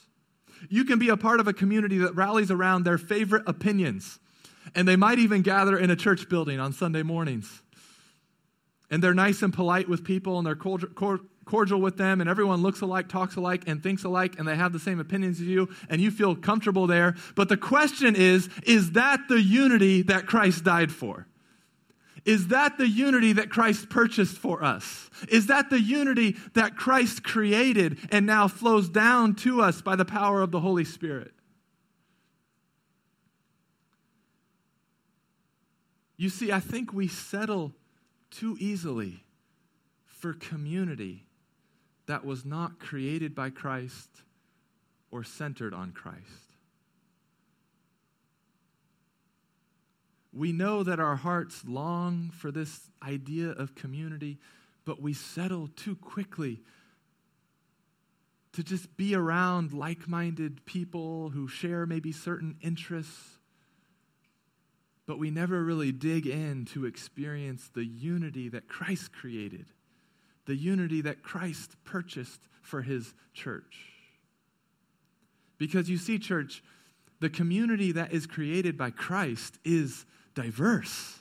You 0.69 0.85
can 0.85 0.99
be 0.99 1.09
a 1.09 1.17
part 1.17 1.41
of 1.41 1.49
a 1.49 1.55
community 1.55 1.97
that 1.99 2.15
rallies 2.15 2.51
around 2.51 2.85
their 2.85 2.99
favorite 2.99 3.45
opinions 3.47 4.19
and 4.75 4.87
they 4.87 4.97
might 4.97 5.19
even 5.19 5.43
gather 5.43 5.79
in 5.79 5.91
a 5.91 5.97
church 5.97 6.29
building 6.29 6.61
on 6.61 6.73
Sunday 6.73 7.03
mornings. 7.03 7.63
And 8.91 9.03
they're 9.03 9.15
nice 9.15 9.43
and 9.43 9.53
polite 9.53 9.89
with 9.89 10.05
people, 10.05 10.39
and 10.39 10.47
they're 10.47 10.57
cordial 11.45 11.81
with 11.81 11.97
them, 11.97 12.21
and 12.21 12.31
everyone 12.31 12.63
looks 12.63 12.81
alike, 12.81 13.09
talks 13.09 13.37
alike, 13.37 13.65
and 13.67 13.83
thinks 13.83 14.05
alike, 14.05 14.39
and 14.39 14.47
they 14.47 14.57
have 14.57 14.73
the 14.73 14.79
same 14.79 15.01
opinions 15.01 15.41
as 15.41 15.47
you, 15.47 15.69
and 15.89 16.01
you 16.01 16.11
feel 16.11 16.35
comfortable 16.35 16.87
there. 16.87 17.15
But 17.35 17.49
the 17.49 17.57
question 17.57 18.17
is 18.17 18.49
is 18.65 18.93
that 18.93 19.29
the 19.29 19.41
unity 19.41 20.03
that 20.03 20.27
Christ 20.27 20.65
died 20.65 20.93
for? 20.93 21.27
Is 22.25 22.49
that 22.49 22.77
the 22.77 22.89
unity 22.89 23.33
that 23.35 23.49
Christ 23.49 23.89
purchased 23.89 24.37
for 24.37 24.63
us? 24.63 25.09
Is 25.29 25.47
that 25.47 25.71
the 25.71 25.81
unity 25.81 26.37
that 26.55 26.77
Christ 26.77 27.23
created 27.23 27.99
and 28.11 28.27
now 28.27 28.49
flows 28.49 28.89
down 28.91 29.35
to 29.37 29.63
us 29.63 29.81
by 29.81 29.97
the 29.97 30.05
power 30.05 30.43
of 30.43 30.51
the 30.51 30.61
Holy 30.61 30.85
Spirit? 30.85 31.33
You 36.19 36.29
see, 36.29 36.51
I 36.51 36.59
think 36.59 36.93
we 36.93 37.07
settle 37.07 37.73
too 38.31 38.57
easily 38.59 39.23
for 40.05 40.35
community 40.35 41.25
that 42.07 42.25
was 42.25 42.45
not 42.45 42.81
created 42.81 43.37
by 43.37 43.51
Christ 43.51 44.09
or 45.13 45.23
centered 45.23 45.73
on 45.73 45.93
Christ. 45.93 46.57
We 50.33 50.53
know 50.53 50.83
that 50.83 50.99
our 50.99 51.17
hearts 51.17 51.63
long 51.65 52.31
for 52.31 52.51
this 52.51 52.91
idea 53.03 53.51
of 53.51 53.77
community, 53.77 54.39
but 54.85 55.01
we 55.01 55.13
settle 55.15 55.69
too 55.69 55.95
quickly 55.95 56.63
to 58.53 58.65
just 58.65 58.97
be 58.97 59.15
around 59.15 59.73
like 59.73 60.09
minded 60.09 60.67
people 60.67 61.31
who 61.31 61.47
share 61.47 61.87
maybe 61.87 62.11
certain 62.11 62.57
interests 62.61 63.38
but 65.09 65.19
we 65.19 65.31
never 65.31 65.65
really 65.65 65.91
dig 65.91 66.27
in 66.27 66.67
to 66.67 66.85
experience 66.85 67.71
the 67.73 67.87
unity 67.87 68.51
that 68.51 68.69
Christ 68.69 69.11
created, 69.11 69.65
the 70.45 70.55
unity 70.55 71.01
that 71.01 71.23
Christ 71.23 71.77
purchased 71.83 72.43
for 72.61 72.83
his 72.83 73.15
church. 73.33 73.87
Because 75.57 75.89
you 75.89 75.97
see, 75.97 76.19
church, 76.19 76.63
the 77.21 77.31
community 77.31 77.91
that 77.93 78.13
is 78.13 78.27
created 78.27 78.77
by 78.77 78.91
Christ 78.91 79.59
is 79.65 80.05
diverse. 80.35 81.19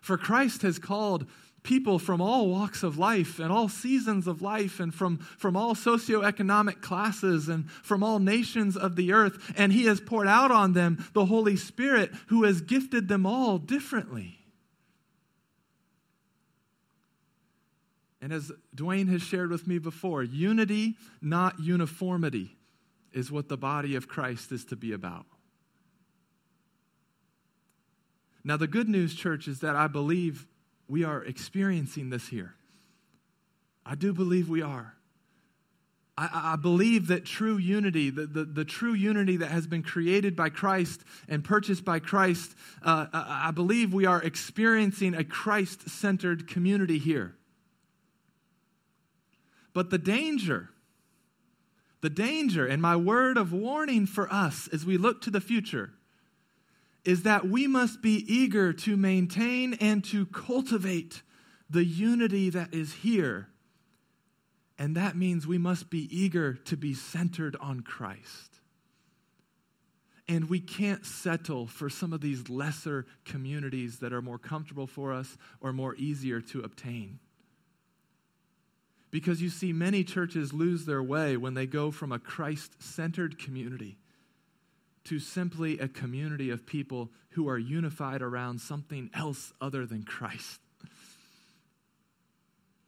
For 0.00 0.16
Christ 0.16 0.62
has 0.62 0.78
called 0.78 1.26
people 1.62 1.98
from 1.98 2.20
all 2.20 2.48
walks 2.48 2.82
of 2.82 2.98
life 2.98 3.38
and 3.38 3.52
all 3.52 3.68
seasons 3.68 4.26
of 4.26 4.40
life 4.42 4.80
and 4.80 4.94
from, 4.94 5.18
from 5.18 5.56
all 5.56 5.74
socioeconomic 5.74 6.80
classes 6.80 7.48
and 7.48 7.70
from 7.70 8.02
all 8.02 8.18
nations 8.18 8.76
of 8.76 8.96
the 8.96 9.12
earth. 9.12 9.52
And 9.56 9.72
he 9.72 9.84
has 9.84 10.00
poured 10.00 10.28
out 10.28 10.50
on 10.50 10.72
them 10.72 11.04
the 11.12 11.26
Holy 11.26 11.56
Spirit 11.56 12.12
who 12.28 12.44
has 12.44 12.60
gifted 12.60 13.08
them 13.08 13.26
all 13.26 13.58
differently. 13.58 14.38
And 18.20 18.32
as 18.32 18.50
Dwayne 18.74 19.08
has 19.10 19.22
shared 19.22 19.50
with 19.50 19.66
me 19.66 19.78
before, 19.78 20.22
unity, 20.22 20.96
not 21.22 21.60
uniformity, 21.60 22.56
is 23.12 23.30
what 23.30 23.48
the 23.48 23.56
body 23.56 23.94
of 23.94 24.08
Christ 24.08 24.52
is 24.52 24.64
to 24.66 24.76
be 24.76 24.92
about. 24.92 25.26
Now, 28.44 28.56
the 28.56 28.66
good 28.66 28.88
news, 28.88 29.14
church, 29.14 29.46
is 29.46 29.60
that 29.60 29.76
I 29.76 29.88
believe 29.88 30.46
we 30.88 31.04
are 31.04 31.22
experiencing 31.22 32.10
this 32.10 32.28
here. 32.28 32.54
I 33.84 33.94
do 33.94 34.12
believe 34.12 34.48
we 34.48 34.62
are. 34.62 34.94
I, 36.20 36.56
believe 36.56 37.06
that 37.08 37.24
true 37.24 37.58
unity, 37.58 38.10
the, 38.10 38.26
the, 38.26 38.44
the, 38.44 38.64
true 38.64 38.92
unity 38.92 39.36
that 39.36 39.52
has 39.52 39.68
been 39.68 39.84
created 39.84 40.34
by 40.34 40.48
Christ 40.48 41.02
and 41.28 41.44
purchased 41.44 41.84
by 41.84 42.00
Christ, 42.00 42.56
uh, 42.82 43.06
I, 43.12 43.48
I 43.48 43.50
believe 43.52 43.94
we 43.94 44.04
are 44.04 44.20
experiencing 44.20 45.14
a 45.14 45.22
Christ 45.22 45.88
centered 45.88 46.48
community 46.48 46.98
here. 46.98 47.36
But 49.72 49.90
the 49.90 49.98
danger, 49.98 50.70
the 52.00 52.10
danger, 52.10 52.66
and 52.66 52.82
my 52.82 52.96
word 52.96 53.36
of 53.36 53.52
warning 53.52 54.04
for 54.04 54.32
us 54.32 54.68
as 54.72 54.84
we 54.84 54.98
look 54.98 55.22
to 55.22 55.30
the 55.30 55.40
future 55.40 55.92
is 57.04 57.22
that 57.22 57.48
we 57.48 57.66
must 57.66 58.02
be 58.02 58.24
eager 58.32 58.72
to 58.72 58.96
maintain 58.96 59.74
and 59.74 60.04
to 60.04 60.26
cultivate 60.26 61.22
the 61.70 61.84
unity 61.84 62.50
that 62.50 62.74
is 62.74 62.92
here. 62.94 63.48
And 64.78 64.96
that 64.96 65.16
means 65.16 65.46
we 65.46 65.58
must 65.58 65.90
be 65.90 66.08
eager 66.16 66.54
to 66.54 66.76
be 66.76 66.94
centered 66.94 67.56
on 67.60 67.80
Christ. 67.80 68.60
And 70.28 70.50
we 70.50 70.60
can't 70.60 71.06
settle 71.06 71.66
for 71.66 71.88
some 71.88 72.12
of 72.12 72.20
these 72.20 72.50
lesser 72.50 73.06
communities 73.24 73.98
that 74.00 74.12
are 74.12 74.22
more 74.22 74.38
comfortable 74.38 74.86
for 74.86 75.12
us 75.12 75.38
or 75.60 75.72
more 75.72 75.94
easier 75.96 76.40
to 76.42 76.60
obtain. 76.60 77.18
Because 79.10 79.40
you 79.40 79.48
see, 79.48 79.72
many 79.72 80.04
churches 80.04 80.52
lose 80.52 80.84
their 80.84 81.02
way 81.02 81.36
when 81.38 81.54
they 81.54 81.66
go 81.66 81.90
from 81.90 82.12
a 82.12 82.18
Christ 82.18 82.82
centered 82.82 83.38
community 83.38 83.96
to 85.08 85.18
simply 85.18 85.78
a 85.78 85.88
community 85.88 86.50
of 86.50 86.66
people 86.66 87.10
who 87.30 87.48
are 87.48 87.58
unified 87.58 88.20
around 88.20 88.60
something 88.60 89.10
else 89.14 89.52
other 89.60 89.86
than 89.86 90.02
Christ. 90.02 90.60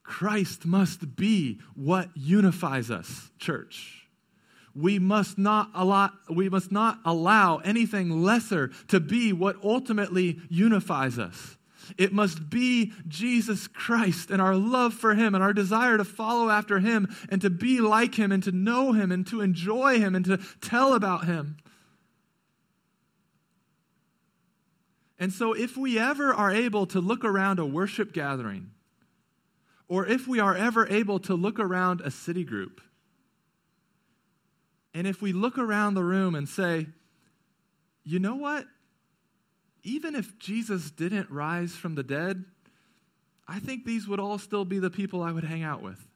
Christ 0.02 0.66
must 0.66 1.16
be 1.16 1.61
what 1.74 2.09
unifies 2.14 2.90
us, 2.90 3.30
church. 3.38 4.09
We 4.74 4.98
must 4.98 5.38
not 5.38 5.70
allow, 5.74 6.11
we 6.28 6.48
must 6.48 6.70
not 6.70 6.98
allow 7.04 7.59
anything 7.59 8.22
lesser 8.22 8.70
to 8.88 9.00
be 9.00 9.33
what 9.33 9.56
ultimately 9.64 10.40
unifies 10.48 11.18
us. 11.18 11.56
It 11.96 12.12
must 12.12 12.50
be 12.50 12.92
Jesus 13.09 13.66
Christ 13.66 14.30
and 14.30 14.42
our 14.42 14.54
love 14.54 14.94
for 14.94 15.14
Him 15.14 15.35
and 15.35 15.42
our 15.42 15.52
desire 15.52 15.96
to 15.96 16.04
follow 16.04 16.50
after 16.50 16.80
Him 16.80 17.09
and 17.30 17.40
to 17.40 17.50
be 17.50 17.80
like 17.80 18.16
Him 18.16 18.30
and 18.30 18.42
to 18.42 18.52
know 18.52 18.92
Him 18.92 19.11
and 19.11 19.26
to 19.28 19.40
enjoy 19.40 19.98
Him 19.98 20.14
and 20.14 20.24
to 20.26 20.38
tell 20.61 20.94
about 20.94 21.24
Him. 21.24 21.56
And 25.20 25.33
so, 25.33 25.52
if 25.52 25.76
we 25.76 25.98
ever 25.98 26.35
are 26.35 26.50
able 26.50 26.87
to 26.87 27.00
look 27.00 27.24
around 27.24 27.61
a 27.61 27.66
worship 27.66 28.12
gathering, 28.12 28.72
or 29.87 30.06
if 30.06 30.26
we 30.26 30.40
are 30.40 30.56
ever 30.56 30.88
able 30.88 31.20
to 31.20 31.35
look 31.35 31.61
around 31.61 32.00
a 32.00 32.11
city 32.11 32.42
group, 32.42 32.80
and 34.94 35.06
if 35.06 35.22
we 35.22 35.33
look 35.33 35.59
around 35.59 35.94
the 35.94 36.02
room 36.02 36.35
and 36.35 36.48
say, 36.48 36.87
you 38.02 38.18
know 38.18 38.35
what? 38.35 38.66
even 39.83 40.14
if 40.14 40.38
Jesus 40.38 40.90
didn't 40.90 41.30
rise 41.30 41.72
from 41.72 41.94
the 41.94 42.02
dead, 42.02 42.44
I 43.48 43.59
think 43.59 43.85
these 43.85 44.06
would 44.06 44.20
all 44.20 44.38
still 44.38 44.64
be 44.64 44.78
the 44.78 44.90
people 44.90 45.22
I 45.22 45.33
would 45.33 45.44
hang 45.44 45.62
out 45.62 45.83
with. 45.83 46.06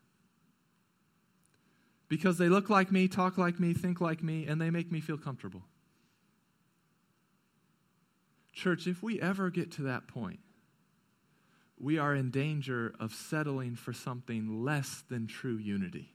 Because 2.08 2.38
they 2.38 2.48
look 2.48 2.70
like 2.70 2.92
me, 2.92 3.08
talk 3.08 3.38
like 3.38 3.58
me, 3.58 3.72
think 3.72 4.00
like 4.00 4.22
me, 4.22 4.46
and 4.46 4.60
they 4.60 4.70
make 4.70 4.92
me 4.92 5.00
feel 5.00 5.16
comfortable. 5.16 5.62
Church, 8.54 8.86
if 8.86 9.02
we 9.02 9.20
ever 9.20 9.50
get 9.50 9.72
to 9.72 9.82
that 9.82 10.06
point, 10.06 10.38
we 11.78 11.98
are 11.98 12.14
in 12.14 12.30
danger 12.30 12.94
of 13.00 13.12
settling 13.12 13.74
for 13.74 13.92
something 13.92 14.64
less 14.64 15.02
than 15.08 15.26
true 15.26 15.56
unity. 15.56 16.14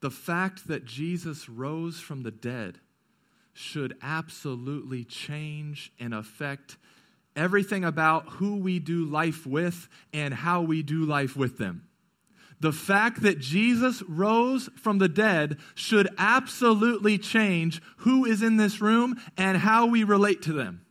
The 0.00 0.10
fact 0.10 0.68
that 0.68 0.84
Jesus 0.84 1.48
rose 1.48 1.98
from 1.98 2.22
the 2.22 2.30
dead 2.30 2.78
should 3.52 3.96
absolutely 4.00 5.04
change 5.04 5.92
and 5.98 6.14
affect 6.14 6.76
everything 7.34 7.84
about 7.84 8.28
who 8.28 8.56
we 8.56 8.78
do 8.78 9.04
life 9.04 9.44
with 9.44 9.88
and 10.12 10.32
how 10.32 10.62
we 10.62 10.84
do 10.84 11.04
life 11.04 11.36
with 11.36 11.58
them. 11.58 11.87
The 12.60 12.72
fact 12.72 13.22
that 13.22 13.38
Jesus 13.38 14.02
rose 14.08 14.68
from 14.76 14.98
the 14.98 15.08
dead 15.08 15.58
should 15.74 16.08
absolutely 16.18 17.16
change 17.16 17.80
who 17.98 18.24
is 18.24 18.42
in 18.42 18.56
this 18.56 18.80
room 18.80 19.20
and 19.36 19.58
how 19.58 19.86
we 19.86 20.02
relate 20.02 20.42
to 20.42 20.52
them. 20.52 20.84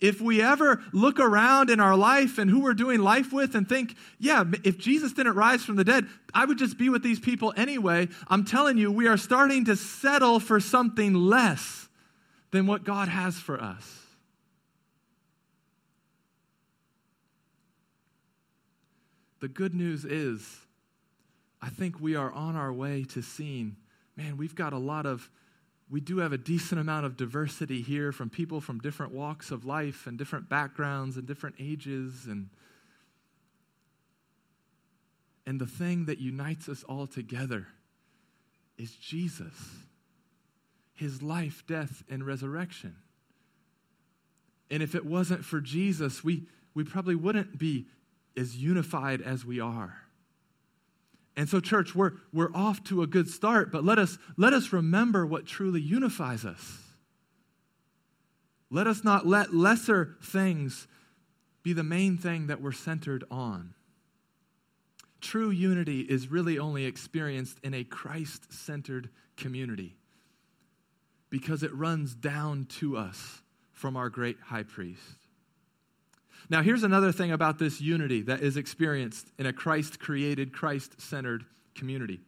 If 0.00 0.20
we 0.20 0.40
ever 0.40 0.82
look 0.92 1.20
around 1.20 1.68
in 1.68 1.78
our 1.78 1.96
life 1.96 2.38
and 2.38 2.50
who 2.50 2.60
we're 2.60 2.72
doing 2.72 3.00
life 3.00 3.32
with 3.32 3.54
and 3.54 3.68
think, 3.68 3.96
yeah, 4.18 4.44
if 4.64 4.78
Jesus 4.78 5.12
didn't 5.12 5.34
rise 5.34 5.62
from 5.62 5.76
the 5.76 5.84
dead, 5.84 6.06
I 6.32 6.46
would 6.46 6.58
just 6.58 6.78
be 6.78 6.88
with 6.88 7.02
these 7.02 7.20
people 7.20 7.52
anyway, 7.56 8.08
I'm 8.28 8.44
telling 8.44 8.78
you, 8.78 8.90
we 8.90 9.08
are 9.08 9.18
starting 9.18 9.66
to 9.66 9.76
settle 9.76 10.40
for 10.40 10.58
something 10.58 11.12
less 11.12 11.88
than 12.50 12.66
what 12.66 12.84
God 12.84 13.08
has 13.08 13.34
for 13.34 13.60
us. 13.60 13.98
The 19.40 19.48
good 19.48 19.74
news 19.74 20.04
is, 20.04 20.60
I 21.62 21.70
think 21.70 22.00
we 22.00 22.14
are 22.14 22.30
on 22.30 22.56
our 22.56 22.72
way 22.72 23.04
to 23.10 23.22
seeing, 23.22 23.76
man, 24.16 24.36
we've 24.36 24.54
got 24.54 24.72
a 24.72 24.78
lot 24.78 25.06
of 25.06 25.30
we 25.90 26.00
do 26.00 26.18
have 26.18 26.32
a 26.32 26.38
decent 26.38 26.80
amount 26.80 27.04
of 27.04 27.16
diversity 27.16 27.82
here 27.82 28.12
from 28.12 28.30
people 28.30 28.60
from 28.60 28.78
different 28.78 29.12
walks 29.12 29.50
of 29.50 29.64
life 29.64 30.06
and 30.06 30.16
different 30.16 30.48
backgrounds 30.48 31.16
and 31.16 31.26
different 31.26 31.56
ages 31.58 32.26
and 32.26 32.48
and 35.46 35.60
the 35.60 35.66
thing 35.66 36.04
that 36.04 36.20
unites 36.20 36.68
us 36.68 36.84
all 36.84 37.08
together 37.08 37.66
is 38.78 38.92
Jesus. 38.94 39.54
His 40.94 41.22
life, 41.22 41.64
death 41.66 42.04
and 42.08 42.24
resurrection. 42.24 42.94
And 44.70 44.80
if 44.80 44.94
it 44.94 45.04
wasn't 45.04 45.44
for 45.44 45.60
Jesus, 45.60 46.22
we 46.22 46.46
we 46.72 46.84
probably 46.84 47.16
wouldn't 47.16 47.58
be 47.58 47.86
as 48.36 48.56
unified 48.56 49.20
as 49.20 49.44
we 49.44 49.60
are. 49.60 49.96
And 51.36 51.48
so, 51.48 51.60
church, 51.60 51.94
we're, 51.94 52.12
we're 52.32 52.54
off 52.54 52.84
to 52.84 53.02
a 53.02 53.06
good 53.06 53.28
start, 53.28 53.72
but 53.72 53.84
let 53.84 53.98
us, 53.98 54.18
let 54.36 54.52
us 54.52 54.72
remember 54.72 55.24
what 55.24 55.46
truly 55.46 55.80
unifies 55.80 56.44
us. 56.44 56.78
Let 58.70 58.86
us 58.86 59.02
not 59.02 59.26
let 59.26 59.54
lesser 59.54 60.16
things 60.22 60.86
be 61.62 61.72
the 61.72 61.82
main 61.82 62.16
thing 62.16 62.46
that 62.48 62.60
we're 62.60 62.72
centered 62.72 63.24
on. 63.30 63.74
True 65.20 65.50
unity 65.50 66.00
is 66.00 66.30
really 66.30 66.58
only 66.58 66.84
experienced 66.84 67.58
in 67.62 67.74
a 67.74 67.84
Christ 67.84 68.52
centered 68.52 69.10
community 69.36 69.96
because 71.28 71.62
it 71.62 71.74
runs 71.74 72.14
down 72.14 72.66
to 72.66 72.96
us 72.96 73.42
from 73.72 73.96
our 73.96 74.08
great 74.08 74.38
high 74.40 74.62
priest. 74.62 75.19
Now, 76.50 76.62
here's 76.62 76.82
another 76.82 77.12
thing 77.12 77.32
about 77.32 77.58
this 77.58 77.80
unity 77.80 78.22
that 78.22 78.40
is 78.40 78.56
experienced 78.56 79.28
in 79.38 79.46
a 79.46 79.52
Christ 79.52 80.00
created, 80.00 80.52
Christ 80.52 81.00
centered 81.00 81.44
community 81.74 82.20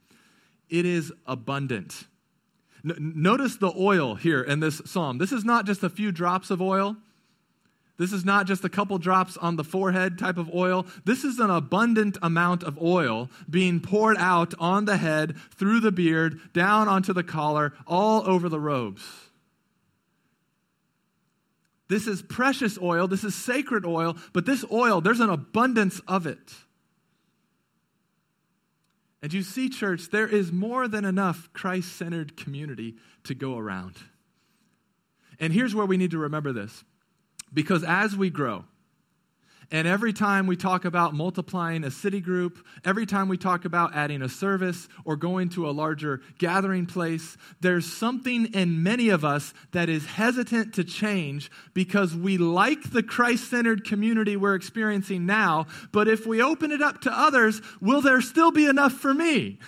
it 0.72 0.86
is 0.86 1.12
abundant. 1.26 2.06
N- 2.84 3.12
notice 3.14 3.56
the 3.56 3.72
oil 3.78 4.16
here 4.16 4.42
in 4.42 4.58
this 4.58 4.80
psalm. 4.86 5.18
This 5.18 5.30
is 5.30 5.44
not 5.44 5.66
just 5.66 5.84
a 5.84 5.90
few 5.90 6.10
drops 6.10 6.50
of 6.50 6.60
oil. 6.60 6.96
This 7.98 8.12
is 8.12 8.24
not 8.24 8.46
just 8.46 8.64
a 8.64 8.70
couple 8.70 8.96
drops 8.96 9.36
on 9.36 9.56
the 9.56 9.62
forehead 9.62 10.18
type 10.18 10.38
of 10.38 10.52
oil. 10.52 10.86
This 11.04 11.24
is 11.24 11.38
an 11.38 11.50
abundant 11.50 12.16
amount 12.22 12.64
of 12.64 12.82
oil 12.82 13.30
being 13.48 13.80
poured 13.80 14.16
out 14.16 14.54
on 14.58 14.86
the 14.86 14.96
head, 14.96 15.36
through 15.54 15.80
the 15.80 15.92
beard, 15.92 16.40
down 16.54 16.88
onto 16.88 17.12
the 17.12 17.22
collar, 17.22 17.74
all 17.86 18.28
over 18.28 18.48
the 18.48 18.58
robes. 18.58 19.02
This 21.88 22.06
is 22.06 22.22
precious 22.22 22.78
oil, 22.80 23.06
this 23.06 23.24
is 23.24 23.34
sacred 23.34 23.84
oil, 23.84 24.16
but 24.32 24.46
this 24.46 24.64
oil, 24.70 25.00
there's 25.00 25.20
an 25.20 25.30
abundance 25.30 26.00
of 26.08 26.26
it. 26.26 26.52
And 29.22 29.32
you 29.32 29.42
see, 29.42 29.68
church, 29.68 30.10
there 30.10 30.26
is 30.26 30.50
more 30.50 30.88
than 30.88 31.04
enough 31.04 31.48
Christ 31.52 31.96
centered 31.96 32.36
community 32.36 32.96
to 33.24 33.34
go 33.34 33.56
around. 33.56 33.96
And 35.38 35.52
here's 35.52 35.74
where 35.74 35.86
we 35.86 35.96
need 35.96 36.10
to 36.10 36.18
remember 36.18 36.52
this 36.52 36.84
because 37.54 37.84
as 37.84 38.16
we 38.16 38.30
grow, 38.30 38.64
and 39.72 39.88
every 39.88 40.12
time 40.12 40.46
we 40.46 40.54
talk 40.54 40.84
about 40.84 41.14
multiplying 41.14 41.82
a 41.82 41.90
city 41.90 42.20
group, 42.20 42.64
every 42.84 43.06
time 43.06 43.26
we 43.26 43.38
talk 43.38 43.64
about 43.64 43.96
adding 43.96 44.20
a 44.20 44.28
service 44.28 44.86
or 45.06 45.16
going 45.16 45.48
to 45.48 45.66
a 45.68 45.72
larger 45.72 46.20
gathering 46.36 46.84
place, 46.84 47.38
there's 47.62 47.90
something 47.90 48.52
in 48.52 48.82
many 48.82 49.08
of 49.08 49.24
us 49.24 49.54
that 49.70 49.88
is 49.88 50.04
hesitant 50.04 50.74
to 50.74 50.84
change 50.84 51.50
because 51.72 52.14
we 52.14 52.36
like 52.36 52.90
the 52.90 53.02
Christ 53.02 53.48
centered 53.48 53.84
community 53.84 54.36
we're 54.36 54.54
experiencing 54.54 55.24
now. 55.24 55.66
But 55.90 56.06
if 56.06 56.26
we 56.26 56.42
open 56.42 56.70
it 56.70 56.82
up 56.82 57.00
to 57.00 57.10
others, 57.10 57.62
will 57.80 58.02
there 58.02 58.20
still 58.20 58.50
be 58.50 58.66
enough 58.66 58.92
for 58.92 59.14
me? 59.14 59.58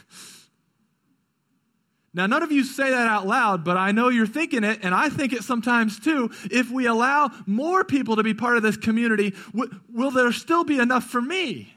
Now, 2.14 2.26
none 2.26 2.44
of 2.44 2.52
you 2.52 2.62
say 2.62 2.90
that 2.90 3.08
out 3.08 3.26
loud, 3.26 3.64
but 3.64 3.76
I 3.76 3.90
know 3.90 4.08
you're 4.08 4.26
thinking 4.26 4.62
it, 4.62 4.80
and 4.82 4.94
I 4.94 5.08
think 5.08 5.32
it 5.32 5.42
sometimes 5.42 5.98
too. 5.98 6.30
If 6.48 6.70
we 6.70 6.86
allow 6.86 7.32
more 7.44 7.84
people 7.84 8.16
to 8.16 8.22
be 8.22 8.34
part 8.34 8.56
of 8.56 8.62
this 8.62 8.76
community, 8.76 9.34
w- 9.52 9.80
will 9.92 10.12
there 10.12 10.30
still 10.30 10.62
be 10.62 10.78
enough 10.78 11.04
for 11.04 11.20
me? 11.20 11.74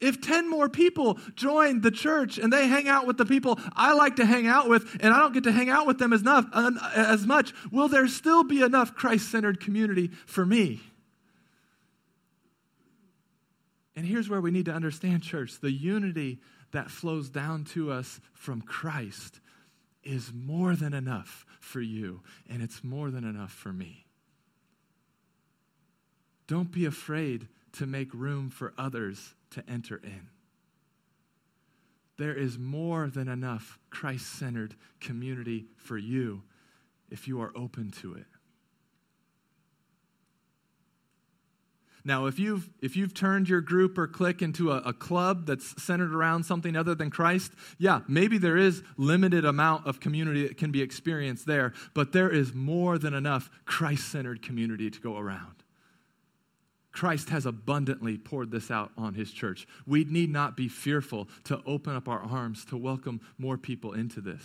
If 0.00 0.20
10 0.20 0.48
more 0.48 0.68
people 0.68 1.18
join 1.34 1.80
the 1.80 1.90
church 1.90 2.38
and 2.38 2.52
they 2.52 2.68
hang 2.68 2.88
out 2.88 3.06
with 3.06 3.18
the 3.18 3.26
people 3.26 3.58
I 3.74 3.94
like 3.94 4.16
to 4.16 4.24
hang 4.24 4.46
out 4.46 4.68
with, 4.68 4.96
and 5.00 5.12
I 5.12 5.18
don't 5.18 5.34
get 5.34 5.44
to 5.44 5.52
hang 5.52 5.68
out 5.68 5.86
with 5.86 5.98
them 5.98 6.12
as, 6.12 6.20
enough, 6.20 6.46
uh, 6.52 6.70
as 6.94 7.26
much, 7.26 7.52
will 7.72 7.88
there 7.88 8.06
still 8.06 8.44
be 8.44 8.62
enough 8.62 8.94
Christ 8.94 9.30
centered 9.30 9.58
community 9.58 10.08
for 10.26 10.46
me? 10.46 10.80
And 13.96 14.06
here's 14.06 14.28
where 14.28 14.40
we 14.40 14.52
need 14.52 14.66
to 14.66 14.72
understand, 14.72 15.22
church 15.22 15.60
the 15.60 15.70
unity 15.70 16.40
that 16.72 16.90
flows 16.90 17.28
down 17.28 17.64
to 17.64 17.92
us 17.92 18.20
from 18.34 18.62
Christ 18.62 19.40
is 20.02 20.32
more 20.34 20.74
than 20.74 20.92
enough 20.92 21.46
for 21.60 21.80
you, 21.80 22.22
and 22.48 22.62
it's 22.62 22.82
more 22.82 23.10
than 23.10 23.24
enough 23.24 23.52
for 23.52 23.72
me. 23.72 24.06
Don't 26.46 26.72
be 26.72 26.84
afraid 26.84 27.48
to 27.72 27.86
make 27.86 28.12
room 28.12 28.50
for 28.50 28.74
others 28.76 29.34
to 29.50 29.62
enter 29.68 30.00
in. 30.02 30.28
There 32.18 32.34
is 32.34 32.58
more 32.58 33.08
than 33.08 33.28
enough 33.28 33.78
Christ 33.90 34.26
centered 34.38 34.74
community 35.00 35.66
for 35.76 35.96
you 35.96 36.42
if 37.10 37.26
you 37.26 37.40
are 37.40 37.52
open 37.56 37.90
to 38.02 38.14
it. 38.14 38.26
Now, 42.04 42.26
if 42.26 42.38
you've, 42.38 42.68
if 42.80 42.96
you've 42.96 43.14
turned 43.14 43.48
your 43.48 43.60
group 43.60 43.96
or 43.96 44.08
clique 44.08 44.42
into 44.42 44.72
a, 44.72 44.78
a, 44.78 44.92
club 44.92 45.46
that's 45.46 45.80
centered 45.80 46.12
around 46.12 46.44
something 46.44 46.76
other 46.76 46.96
than 46.96 47.10
Christ, 47.10 47.52
yeah, 47.78 48.00
maybe 48.08 48.38
there 48.38 48.56
is 48.56 48.82
limited 48.96 49.44
amount 49.44 49.86
of 49.86 50.00
community 50.00 50.46
that 50.48 50.56
can 50.56 50.72
be 50.72 50.82
experienced 50.82 51.46
there, 51.46 51.72
but 51.94 52.12
there 52.12 52.28
is 52.28 52.54
more 52.54 52.98
than 52.98 53.14
enough 53.14 53.50
Christ-centered 53.66 54.42
community 54.42 54.90
to 54.90 55.00
go 55.00 55.16
around. 55.16 55.62
Christ 56.90 57.30
has 57.30 57.46
abundantly 57.46 58.18
poured 58.18 58.50
this 58.50 58.70
out 58.70 58.90
on 58.98 59.14
his 59.14 59.32
church. 59.32 59.66
We 59.86 60.04
need 60.04 60.30
not 60.30 60.56
be 60.56 60.68
fearful 60.68 61.28
to 61.44 61.62
open 61.64 61.94
up 61.94 62.08
our 62.08 62.20
arms 62.20 62.64
to 62.66 62.76
welcome 62.76 63.20
more 63.38 63.56
people 63.56 63.92
into 63.92 64.20
this. 64.20 64.42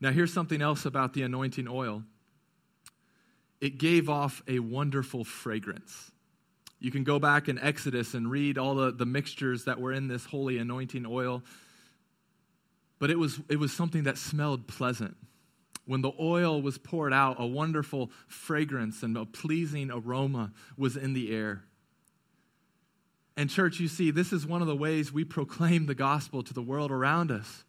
Now, 0.00 0.12
here's 0.12 0.32
something 0.32 0.62
else 0.62 0.86
about 0.86 1.12
the 1.12 1.22
anointing 1.22 1.68
oil 1.68 2.04
it 3.60 3.78
gave 3.78 4.08
off 4.08 4.42
a 4.48 4.58
wonderful 4.58 5.24
fragrance. 5.24 6.10
You 6.78 6.90
can 6.90 7.04
go 7.04 7.18
back 7.18 7.48
in 7.48 7.58
Exodus 7.58 8.14
and 8.14 8.30
read 8.30 8.56
all 8.56 8.74
the, 8.74 8.90
the 8.90 9.04
mixtures 9.04 9.64
that 9.64 9.80
were 9.80 9.92
in 9.92 10.08
this 10.08 10.24
holy 10.24 10.58
anointing 10.58 11.04
oil. 11.06 11.42
But 12.98 13.10
it 13.10 13.18
was, 13.18 13.38
it 13.48 13.58
was 13.58 13.72
something 13.72 14.04
that 14.04 14.16
smelled 14.16 14.66
pleasant. 14.66 15.16
When 15.84 16.00
the 16.00 16.12
oil 16.18 16.62
was 16.62 16.78
poured 16.78 17.12
out, 17.12 17.36
a 17.38 17.46
wonderful 17.46 18.10
fragrance 18.28 19.02
and 19.02 19.16
a 19.16 19.26
pleasing 19.26 19.90
aroma 19.90 20.52
was 20.78 20.96
in 20.96 21.12
the 21.12 21.34
air. 21.34 21.64
And, 23.36 23.50
church, 23.50 23.80
you 23.80 23.88
see, 23.88 24.10
this 24.10 24.32
is 24.32 24.46
one 24.46 24.62
of 24.62 24.68
the 24.68 24.76
ways 24.76 25.12
we 25.12 25.24
proclaim 25.24 25.86
the 25.86 25.94
gospel 25.94 26.42
to 26.42 26.54
the 26.54 26.62
world 26.62 26.90
around 26.90 27.30
us 27.30 27.64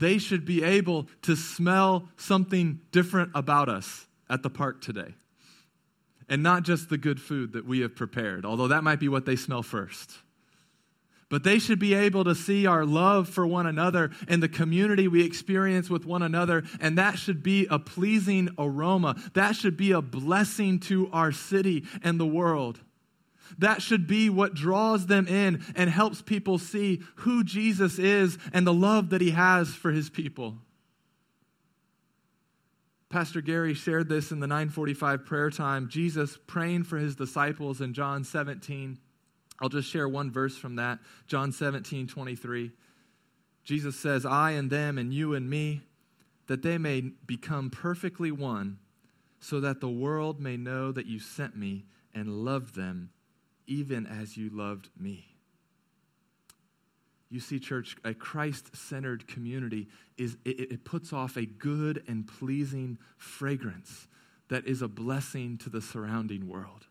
they 0.00 0.16
should 0.16 0.46
be 0.46 0.64
able 0.64 1.06
to 1.22 1.36
smell 1.36 2.08
something 2.16 2.80
different 2.90 3.30
about 3.34 3.68
us 3.68 4.06
at 4.30 4.42
the 4.42 4.48
park 4.48 4.80
today. 4.80 5.14
And 6.28 6.42
not 6.42 6.62
just 6.62 6.88
the 6.88 6.96
good 6.96 7.20
food 7.20 7.52
that 7.52 7.66
we 7.66 7.80
have 7.80 7.96
prepared, 7.96 8.46
although 8.46 8.68
that 8.68 8.84
might 8.84 9.00
be 9.00 9.08
what 9.08 9.26
they 9.26 9.36
smell 9.36 9.62
first. 9.62 10.12
But 11.28 11.44
they 11.44 11.58
should 11.58 11.78
be 11.78 11.94
able 11.94 12.24
to 12.24 12.34
see 12.34 12.66
our 12.66 12.84
love 12.84 13.28
for 13.28 13.46
one 13.46 13.66
another 13.66 14.10
and 14.28 14.42
the 14.42 14.48
community 14.48 15.06
we 15.08 15.24
experience 15.24 15.90
with 15.90 16.06
one 16.06 16.22
another, 16.22 16.64
and 16.80 16.98
that 16.98 17.18
should 17.18 17.42
be 17.42 17.66
a 17.70 17.78
pleasing 17.78 18.48
aroma. 18.58 19.16
That 19.34 19.54
should 19.54 19.76
be 19.76 19.92
a 19.92 20.02
blessing 20.02 20.80
to 20.80 21.08
our 21.12 21.30
city 21.30 21.84
and 22.02 22.18
the 22.18 22.26
world. 22.26 22.80
That 23.58 23.82
should 23.82 24.06
be 24.06 24.30
what 24.30 24.54
draws 24.54 25.06
them 25.06 25.26
in 25.26 25.64
and 25.74 25.90
helps 25.90 26.22
people 26.22 26.58
see 26.58 27.02
who 27.16 27.42
Jesus 27.44 27.98
is 27.98 28.38
and 28.52 28.66
the 28.66 28.74
love 28.74 29.10
that 29.10 29.20
he 29.20 29.30
has 29.30 29.68
for 29.68 29.90
his 29.90 30.10
people. 30.10 30.58
Pastor 33.10 33.40
Gary 33.40 33.74
shared 33.74 34.08
this 34.08 34.30
in 34.30 34.38
the 34.38 34.46
945 34.46 35.26
prayer 35.26 35.50
time. 35.50 35.88
Jesus 35.88 36.38
praying 36.46 36.84
for 36.84 36.96
his 36.96 37.16
disciples 37.16 37.80
in 37.80 37.92
John 37.92 38.22
17. 38.22 38.98
I'll 39.60 39.68
just 39.68 39.90
share 39.90 40.08
one 40.08 40.30
verse 40.30 40.56
from 40.56 40.76
that. 40.76 41.00
John 41.26 41.50
17, 41.50 42.06
23. 42.06 42.70
Jesus 43.64 43.96
says, 43.96 44.24
I 44.24 44.52
and 44.52 44.70
them 44.70 44.96
and 44.96 45.12
you 45.12 45.34
and 45.34 45.50
me, 45.50 45.82
that 46.46 46.62
they 46.62 46.78
may 46.78 47.00
become 47.26 47.68
perfectly 47.68 48.30
one, 48.30 48.78
so 49.40 49.58
that 49.58 49.80
the 49.80 49.88
world 49.88 50.40
may 50.40 50.56
know 50.56 50.92
that 50.92 51.06
you 51.06 51.18
sent 51.18 51.56
me 51.56 51.86
and 52.14 52.44
loved 52.44 52.76
them 52.76 53.10
even 53.66 54.06
as 54.06 54.36
you 54.36 54.50
loved 54.50 54.88
me. 54.98 55.29
You 57.30 57.38
see, 57.38 57.60
church, 57.60 57.96
a 58.04 58.12
Christ 58.12 58.76
centered 58.76 59.28
community 59.28 59.88
is 60.18 60.36
it, 60.44 60.72
it, 60.72 60.84
puts 60.84 61.12
off 61.12 61.36
a 61.36 61.46
good 61.46 62.02
and 62.08 62.26
pleasing 62.26 62.98
fragrance 63.16 64.08
that 64.48 64.66
is 64.66 64.82
a 64.82 64.88
blessing 64.88 65.56
to 65.58 65.70
the 65.70 65.80
surrounding 65.80 66.48
world. 66.48 66.86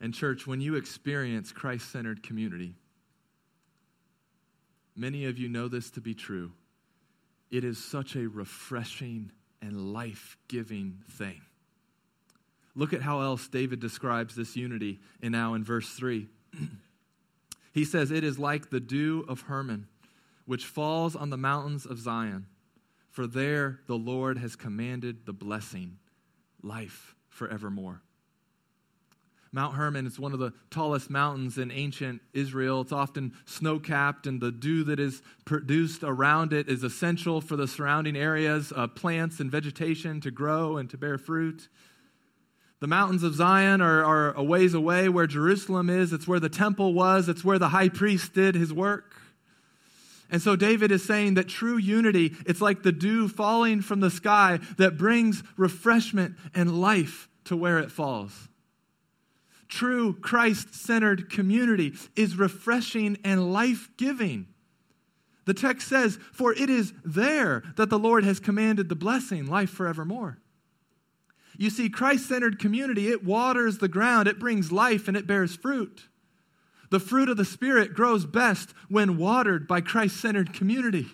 And, 0.00 0.14
church, 0.14 0.46
when 0.46 0.62
you 0.62 0.76
experience 0.76 1.52
Christ 1.52 1.90
centered 1.90 2.22
community, 2.22 2.74
many 4.94 5.26
of 5.26 5.38
you 5.38 5.48
know 5.48 5.68
this 5.68 5.90
to 5.92 6.00
be 6.00 6.14
true. 6.14 6.52
It 7.50 7.64
is 7.64 7.82
such 7.82 8.16
a 8.16 8.26
refreshing 8.26 9.30
and 9.60 9.92
life 9.92 10.38
giving 10.48 11.02
thing. 11.10 11.42
Look 12.76 12.92
at 12.92 13.02
how 13.02 13.22
else 13.22 13.48
David 13.48 13.80
describes 13.80 14.36
this 14.36 14.54
unity 14.54 15.00
in 15.22 15.32
now 15.32 15.54
in 15.54 15.64
verse 15.64 15.88
3. 15.88 16.28
he 17.72 17.84
says, 17.84 18.10
It 18.10 18.22
is 18.22 18.38
like 18.38 18.68
the 18.68 18.80
dew 18.80 19.24
of 19.26 19.42
Hermon, 19.42 19.88
which 20.44 20.66
falls 20.66 21.16
on 21.16 21.30
the 21.30 21.38
mountains 21.38 21.86
of 21.86 21.98
Zion. 21.98 22.46
For 23.10 23.26
there 23.26 23.80
the 23.86 23.96
Lord 23.96 24.36
has 24.38 24.56
commanded 24.56 25.24
the 25.24 25.32
blessing, 25.32 25.96
life 26.62 27.14
forevermore. 27.30 28.02
Mount 29.52 29.76
Hermon 29.76 30.06
is 30.06 30.18
one 30.18 30.34
of 30.34 30.38
the 30.38 30.52
tallest 30.70 31.08
mountains 31.08 31.56
in 31.56 31.70
ancient 31.70 32.20
Israel. 32.34 32.82
It's 32.82 32.92
often 32.92 33.32
snow 33.46 33.78
capped, 33.78 34.26
and 34.26 34.38
the 34.38 34.52
dew 34.52 34.84
that 34.84 35.00
is 35.00 35.22
produced 35.46 36.02
around 36.02 36.52
it 36.52 36.68
is 36.68 36.82
essential 36.82 37.40
for 37.40 37.56
the 37.56 37.66
surrounding 37.66 38.16
areas, 38.16 38.70
uh, 38.76 38.86
plants 38.86 39.40
and 39.40 39.50
vegetation 39.50 40.20
to 40.20 40.30
grow 40.30 40.76
and 40.76 40.90
to 40.90 40.98
bear 40.98 41.16
fruit. 41.16 41.68
The 42.80 42.86
mountains 42.86 43.22
of 43.22 43.34
Zion 43.34 43.80
are, 43.80 44.04
are 44.04 44.34
a 44.34 44.44
ways 44.44 44.74
away 44.74 45.08
where 45.08 45.26
Jerusalem 45.26 45.88
is. 45.88 46.12
It's 46.12 46.28
where 46.28 46.40
the 46.40 46.48
temple 46.48 46.92
was, 46.92 47.28
it's 47.28 47.44
where 47.44 47.58
the 47.58 47.70
high 47.70 47.88
priest 47.88 48.34
did 48.34 48.54
his 48.54 48.72
work. 48.72 49.14
And 50.30 50.42
so 50.42 50.56
David 50.56 50.90
is 50.90 51.04
saying 51.04 51.34
that 51.34 51.48
true 51.48 51.76
unity, 51.76 52.34
it's 52.46 52.60
like 52.60 52.82
the 52.82 52.92
dew 52.92 53.28
falling 53.28 53.80
from 53.80 54.00
the 54.00 54.10
sky 54.10 54.58
that 54.76 54.98
brings 54.98 55.42
refreshment 55.56 56.34
and 56.54 56.80
life 56.80 57.28
to 57.44 57.56
where 57.56 57.78
it 57.78 57.92
falls. 57.92 58.48
True 59.68 60.14
Christ 60.14 60.74
centered 60.74 61.30
community 61.30 61.94
is 62.14 62.36
refreshing 62.36 63.18
and 63.24 63.52
life 63.52 63.88
giving. 63.96 64.48
The 65.44 65.54
text 65.54 65.88
says, 65.88 66.18
For 66.32 66.52
it 66.52 66.68
is 66.68 66.92
there 67.04 67.62
that 67.76 67.88
the 67.88 67.98
Lord 67.98 68.24
has 68.24 68.40
commanded 68.40 68.88
the 68.88 68.96
blessing, 68.96 69.46
life 69.46 69.70
forevermore. 69.70 70.38
You 71.58 71.70
see, 71.70 71.88
Christ 71.88 72.28
centered 72.28 72.58
community, 72.58 73.08
it 73.08 73.24
waters 73.24 73.78
the 73.78 73.88
ground, 73.88 74.28
it 74.28 74.38
brings 74.38 74.72
life, 74.72 75.08
and 75.08 75.16
it 75.16 75.26
bears 75.26 75.56
fruit. 75.56 76.04
The 76.90 77.00
fruit 77.00 77.28
of 77.28 77.36
the 77.36 77.44
Spirit 77.44 77.94
grows 77.94 78.26
best 78.26 78.72
when 78.88 79.18
watered 79.18 79.66
by 79.66 79.80
Christ 79.80 80.18
centered 80.18 80.52
community. 80.52 81.06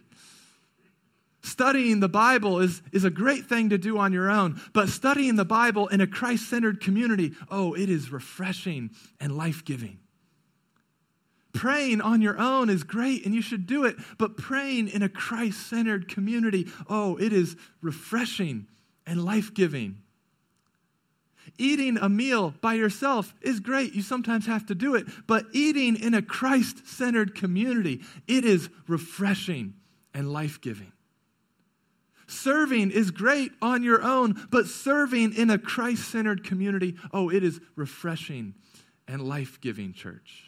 Studying 1.42 2.00
the 2.00 2.08
Bible 2.08 2.60
is, 2.60 2.82
is 2.92 3.04
a 3.04 3.10
great 3.10 3.46
thing 3.46 3.70
to 3.70 3.78
do 3.78 3.98
on 3.98 4.12
your 4.12 4.30
own, 4.30 4.60
but 4.72 4.88
studying 4.88 5.36
the 5.36 5.44
Bible 5.44 5.88
in 5.88 6.00
a 6.00 6.06
Christ 6.06 6.48
centered 6.48 6.80
community, 6.80 7.32
oh, 7.50 7.74
it 7.74 7.88
is 7.90 8.12
refreshing 8.12 8.90
and 9.18 9.36
life 9.36 9.64
giving. 9.64 9.98
Praying 11.52 12.00
on 12.00 12.22
your 12.22 12.38
own 12.38 12.70
is 12.70 12.84
great 12.84 13.26
and 13.26 13.34
you 13.34 13.42
should 13.42 13.66
do 13.66 13.84
it, 13.84 13.96
but 14.18 14.36
praying 14.36 14.88
in 14.88 15.02
a 15.02 15.08
Christ 15.08 15.66
centered 15.68 16.08
community, 16.08 16.68
oh, 16.88 17.16
it 17.16 17.32
is 17.32 17.56
refreshing 17.80 18.66
and 19.04 19.24
life 19.24 19.52
giving. 19.52 19.98
Eating 21.58 21.98
a 21.98 22.08
meal 22.08 22.54
by 22.60 22.74
yourself 22.74 23.34
is 23.42 23.60
great. 23.60 23.94
You 23.94 24.02
sometimes 24.02 24.46
have 24.46 24.66
to 24.66 24.74
do 24.74 24.94
it. 24.94 25.06
But 25.26 25.46
eating 25.52 25.96
in 25.96 26.14
a 26.14 26.22
Christ 26.22 26.86
centered 26.86 27.34
community, 27.34 28.02
it 28.26 28.44
is 28.44 28.68
refreshing 28.88 29.74
and 30.14 30.32
life 30.32 30.60
giving. 30.60 30.92
Serving 32.26 32.90
is 32.90 33.10
great 33.10 33.52
on 33.60 33.82
your 33.82 34.02
own, 34.02 34.46
but 34.50 34.66
serving 34.66 35.34
in 35.34 35.50
a 35.50 35.58
Christ 35.58 36.10
centered 36.10 36.44
community, 36.44 36.96
oh, 37.12 37.30
it 37.30 37.44
is 37.44 37.60
refreshing 37.76 38.54
and 39.06 39.20
life 39.20 39.60
giving, 39.60 39.92
church. 39.92 40.44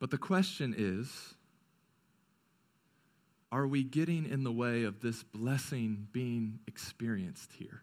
But 0.00 0.10
the 0.10 0.18
question 0.18 0.74
is 0.76 1.34
are 3.50 3.66
we 3.66 3.82
getting 3.82 4.26
in 4.26 4.44
the 4.44 4.52
way 4.52 4.84
of 4.84 5.00
this 5.00 5.22
blessing 5.22 6.08
being 6.12 6.58
experienced 6.66 7.52
here? 7.52 7.82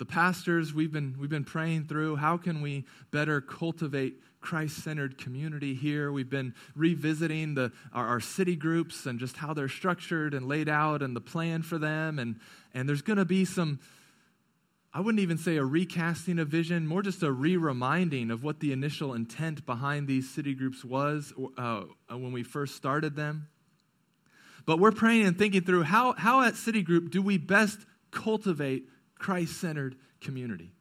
The 0.00 0.06
pastors 0.06 0.72
we've 0.72 0.90
been 0.90 1.14
we've 1.20 1.28
been 1.28 1.44
praying 1.44 1.84
through 1.84 2.16
how 2.16 2.38
can 2.38 2.62
we 2.62 2.86
better 3.10 3.42
cultivate 3.42 4.14
christ-centered 4.40 5.18
community 5.18 5.74
here? 5.74 6.10
We've 6.10 6.30
been 6.30 6.54
revisiting 6.74 7.54
the 7.54 7.70
our, 7.92 8.08
our 8.08 8.20
city 8.20 8.56
groups 8.56 9.04
and 9.04 9.20
just 9.20 9.36
how 9.36 9.52
they're 9.52 9.68
structured 9.68 10.32
and 10.32 10.48
laid 10.48 10.70
out 10.70 11.02
and 11.02 11.14
the 11.14 11.20
plan 11.20 11.60
for 11.60 11.76
them. 11.76 12.18
And 12.18 12.40
and 12.72 12.88
there's 12.88 13.02
going 13.02 13.18
to 13.18 13.26
be 13.26 13.44
some 13.44 13.78
i 14.94 15.00
wouldn't 15.00 15.20
even 15.20 15.36
say 15.36 15.58
a 15.58 15.64
recasting 15.64 16.38
of 16.38 16.48
vision 16.48 16.86
more 16.86 17.02
just 17.02 17.22
a 17.22 17.30
re-reminding 17.30 18.30
of 18.30 18.42
what 18.42 18.58
the 18.60 18.72
initial 18.72 19.12
intent 19.12 19.66
behind 19.66 20.08
these 20.08 20.30
city 20.30 20.54
groups 20.54 20.82
was 20.82 21.34
uh, 21.58 21.82
when 22.08 22.32
we 22.32 22.42
first 22.42 22.74
started 22.74 23.16
them. 23.16 23.48
But 24.64 24.78
we're 24.78 24.92
praying 24.92 25.26
and 25.26 25.38
thinking 25.38 25.60
through 25.60 25.82
how 25.82 26.14
how 26.14 26.40
at 26.40 26.56
city 26.56 26.80
group 26.80 27.10
do 27.10 27.20
we 27.20 27.36
best 27.36 27.80
cultivate 28.10 28.88
Christ 29.20 29.60
centered 29.60 29.96
community. 30.20 30.72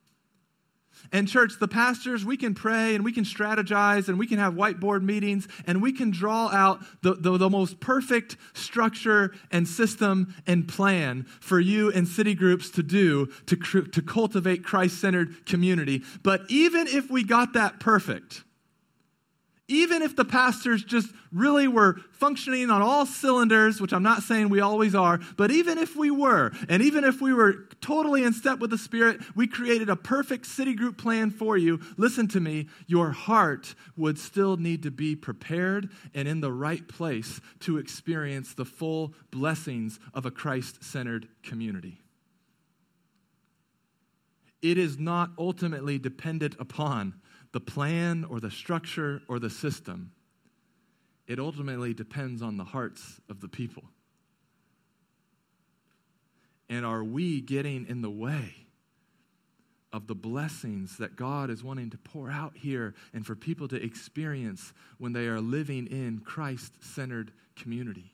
And, 1.12 1.28
church, 1.28 1.54
the 1.60 1.68
pastors, 1.68 2.26
we 2.26 2.36
can 2.36 2.54
pray 2.54 2.94
and 2.94 3.06
we 3.06 3.12
can 3.12 3.24
strategize 3.24 4.10
and 4.10 4.20
we 4.20 4.28
can 4.28 4.38
have 4.38 4.54
whiteboard 4.54 5.02
meetings 5.02 5.48
and 5.66 5.82
we 5.82 5.94
can 5.94 6.12
draw 6.12 6.50
out 6.50 6.82
the, 7.02 7.14
the, 7.14 7.38
the, 7.38 7.50
most 7.50 7.80
perfect 7.80 8.36
structure 8.54 9.34
and 9.50 9.68
system 9.68 10.36
and 10.46 10.68
plan 10.68 11.26
for 11.40 11.60
you 11.60 11.92
and 11.92 12.08
city 12.08 12.36
groups 12.36 12.70
to 12.72 12.84
do 12.84 13.28
to, 13.46 13.56
to 13.56 14.02
cultivate 14.02 14.64
Christ 14.64 15.00
centered 15.00 15.46
community. 15.46 16.04
But 16.22 16.42
even 16.50 16.88
if 16.88 17.10
we 17.10 17.24
got 17.24 17.54
that 17.54 17.80
perfect, 17.80 18.44
even 19.70 20.02
if 20.02 20.16
the 20.16 20.26
pastors 20.26 20.84
just 20.84 21.14
really 21.32 21.68
were 21.68 22.02
functioning 22.12 22.72
on 22.72 22.82
all 22.82 23.06
cylinders, 23.06 23.80
which 23.80 23.94
I'm 23.94 24.04
not 24.04 24.24
saying 24.24 24.50
we 24.50 24.60
always 24.60 24.96
are, 24.96 25.20
but 25.38 25.52
even 25.52 25.78
if 25.78 25.96
we 25.96 26.10
were, 26.10 26.52
and 26.68 26.82
even 26.82 27.04
if 27.04 27.22
we 27.22 27.34
were 27.34 27.68
totally 27.80 28.24
in 28.24 28.34
step 28.34 28.60
with 28.60 28.72
the 28.72 28.78
Spirit, 28.78 29.22
we 29.36 29.48
created 29.48 29.88
a 29.88 29.96
perfect 29.96 30.48
city 30.48 30.74
group 30.74 30.98
plan 30.98 31.30
for 31.30 31.56
you, 31.56 31.80
listen 31.98 32.28
to 32.30 32.40
me, 32.40 32.68
your 32.88 33.12
heart 33.12 33.76
would 33.96 34.18
still 34.18 34.58
need 34.58 34.84
to 34.84 34.92
be 34.92 35.16
prepared 35.16 35.90
and 36.16 36.28
in 36.28 36.42
the 36.42 36.52
right 36.52 36.88
place 36.88 37.40
to 37.60 37.78
experience 37.78 38.56
the 38.56 38.66
full 38.66 39.14
blessings 39.32 40.00
of 40.16 40.26
a 40.26 40.32
Christ 40.32 40.84
centered 40.84 41.28
community. 41.44 42.02
It 44.62 44.78
is 44.78 44.98
not 44.98 45.30
ultimately 45.38 46.00
dependent 46.00 46.56
upon 46.60 47.14
the 47.52 47.60
plan 47.60 48.26
or 48.30 48.40
the 48.40 48.52
structure 48.52 49.22
or 49.28 49.40
the 49.40 49.50
system. 49.50 50.12
It 51.28 51.40
ultimately 51.40 51.94
depends 51.94 52.42
on 52.42 52.58
the 52.58 52.64
hearts 52.64 53.22
of 53.30 53.40
the 53.40 53.48
people. 53.48 53.84
And 56.70 56.86
are 56.86 57.04
we 57.04 57.42
getting 57.42 57.88
in 57.88 58.02
the 58.02 58.10
way 58.10 58.68
of 59.92 60.08
the 60.08 60.16
blessings 60.16 60.98
that 60.98 61.16
God 61.16 61.50
is 61.50 61.64
wanting 61.64 61.90
to 61.92 61.98
pour 61.98 62.30
out 62.30 62.56
here 62.56 62.94
and 63.14 63.26
for 63.26 63.36
people 63.36 63.68
to 63.70 63.84
experience 63.84 64.74
when 64.98 65.14
they 65.14 65.28
are 65.28 65.42
living 65.42 65.88
in 65.88 66.20
Christ 66.20 66.74
centered 66.82 67.32
community. 67.56 68.14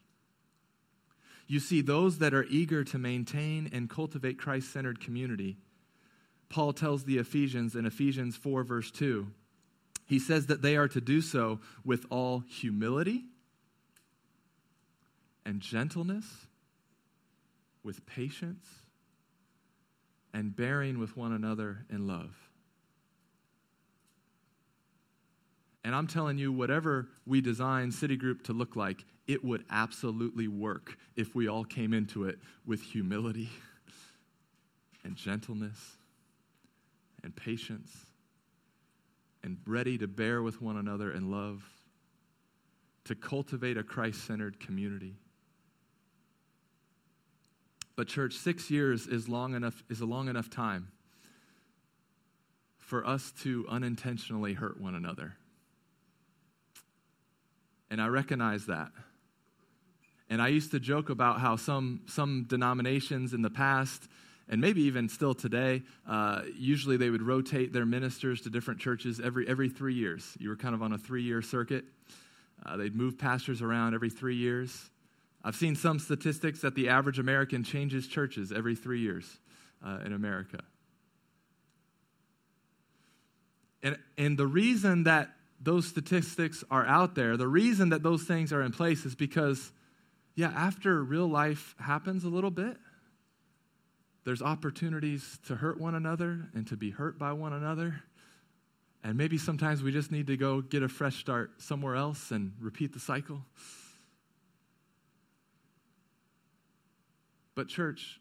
You 1.48 1.60
see, 1.60 1.82
those 1.82 2.20
that 2.20 2.34
are 2.34 2.46
eager 2.46 2.84
to 2.86 2.98
maintain 2.98 3.70
and 3.72 3.90
cultivate 3.90 4.40
Christ 4.40 4.72
centered 4.72 5.00
community, 5.00 5.58
Paul 6.50 6.74
tells 6.74 7.04
the 7.04 7.18
Ephesians 7.18 7.76
in 7.76 7.86
Ephesians 7.86 8.36
4, 8.36 8.64
verse 8.64 8.92
2, 8.92 9.28
he 10.06 10.20
says 10.20 10.46
that 10.48 10.62
they 10.62 10.78
are 10.78 10.88
to 10.88 11.02
do 11.02 11.22
so 11.22 11.60
with 11.84 12.06
all 12.10 12.40
humility 12.48 13.26
and 15.46 15.60
gentleness, 15.60 16.26
with 17.84 18.06
patience, 18.06 18.68
and 20.34 20.56
bearing 20.56 21.00
with 21.00 21.18
one 21.18 21.32
another 21.32 21.86
in 21.90 22.08
love. 22.08 22.36
And 25.84 25.96
I'm 25.96 26.08
telling 26.08 26.38
you, 26.38 26.52
whatever 26.52 27.08
we 27.28 27.42
design 27.42 27.92
city 27.92 28.16
group 28.16 28.44
to 28.46 28.54
look 28.54 28.76
like, 28.76 29.06
it 29.28 29.44
would 29.44 29.66
absolutely 29.70 30.48
work 30.48 30.98
if 31.16 31.36
we 31.36 31.48
all 31.48 31.64
came 31.64 31.94
into 31.94 32.26
it 32.26 32.40
with 32.66 32.82
humility 32.82 33.50
and 35.04 35.16
gentleness 35.16 35.98
and 37.26 37.36
patience 37.36 38.06
and 39.44 39.58
ready 39.68 39.98
to 39.98 40.08
bear 40.08 40.42
with 40.42 40.62
one 40.62 40.78
another 40.78 41.12
in 41.12 41.30
love, 41.30 41.64
to 43.04 43.14
cultivate 43.14 43.78
a 43.78 43.84
Christ 43.84 44.26
centered 44.26 44.60
community. 44.60 45.16
But, 47.96 48.08
church, 48.08 48.34
six 48.34 48.72
years 48.72 49.08
is, 49.08 49.30
long 49.30 49.54
enough, 49.54 49.84
is 49.90 50.02
a 50.02 50.06
long 50.06 50.30
enough 50.30 50.50
time 50.50 50.88
for 52.80 53.06
us 53.06 53.32
to 53.44 53.66
unintentionally 53.70 54.54
hurt 54.54 54.80
one 54.80 54.96
another. 54.96 55.36
And 57.90 58.02
I 58.02 58.08
recognize 58.08 58.66
that. 58.66 58.92
And 60.30 60.42
I 60.42 60.48
used 60.48 60.72
to 60.72 60.80
joke 60.80 61.10
about 61.10 61.40
how 61.40 61.56
some, 61.56 62.02
some 62.08 62.46
denominations 62.48 63.34
in 63.34 63.44
the 63.44 63.50
past, 63.50 64.08
and 64.48 64.62
maybe 64.62 64.84
even 64.84 65.10
still 65.10 65.34
today, 65.34 65.84
uh, 66.08 66.42
usually 66.56 66.98
they 66.98 67.10
would 67.10 67.22
rotate 67.22 67.74
their 67.74 67.86
ministers 67.86 68.42
to 68.42 68.50
different 68.50 68.80
churches 68.80 69.20
every, 69.20 69.48
every 69.48 69.70
three 69.70 69.96
years. 69.96 70.36
You 70.40 70.50
were 70.50 70.56
kind 70.56 70.76
of 70.76 70.84
on 70.84 70.94
a 70.94 70.98
three 70.98 71.24
year 71.24 71.42
circuit. 71.42 71.86
Uh, 72.66 72.78
they'd 72.78 72.96
move 72.96 73.18
pastors 73.18 73.62
around 73.62 73.96
every 73.96 74.10
three 74.10 74.36
years. 74.36 74.90
I've 75.44 75.56
seen 75.56 75.76
some 75.76 76.00
statistics 76.00 76.62
that 76.62 76.76
the 76.76 76.90
average 76.90 77.20
American 77.20 77.64
changes 77.64 78.08
churches 78.08 78.52
every 78.52 78.76
three 78.76 79.02
years 79.02 79.40
uh, 79.86 80.00
in 80.06 80.14
America. 80.14 80.60
And, 83.84 83.98
and 84.18 84.38
the 84.38 84.48
reason 84.48 85.04
that 85.04 85.30
those 85.60 85.88
statistics 85.88 86.64
are 86.72 86.86
out 86.86 87.14
there, 87.14 87.38
the 87.38 87.48
reason 87.48 87.90
that 87.90 88.02
those 88.02 88.24
things 88.24 88.52
are 88.52 88.64
in 88.64 88.72
place 88.72 89.06
is 89.06 89.14
because, 89.14 89.72
yeah, 90.36 90.52
after 90.56 91.04
real 91.04 91.28
life 91.28 91.76
happens 91.80 92.24
a 92.24 92.30
little 92.30 92.50
bit, 92.50 92.78
there's 94.26 94.42
opportunities 94.42 95.40
to 95.48 95.56
hurt 95.56 95.80
one 95.80 95.96
another 95.96 96.50
and 96.54 96.68
to 96.68 96.76
be 96.76 96.90
hurt 96.90 97.18
by 97.18 97.32
one 97.32 97.54
another. 97.54 98.02
And 99.04 99.18
maybe 99.18 99.38
sometimes 99.38 99.84
we 99.84 99.92
just 99.92 100.12
need 100.12 100.28
to 100.28 100.36
go 100.36 100.62
get 100.62 100.82
a 100.82 100.90
fresh 100.90 101.18
start 101.18 101.62
somewhere 101.62 101.96
else 101.96 102.32
and 102.32 102.54
repeat 102.60 102.92
the 102.92 103.00
cycle. 103.00 103.46
But, 107.54 107.68
church, 107.68 108.20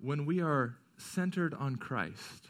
when 0.00 0.26
we 0.26 0.42
are 0.42 0.76
centered 0.98 1.54
on 1.54 1.76
Christ, 1.76 2.48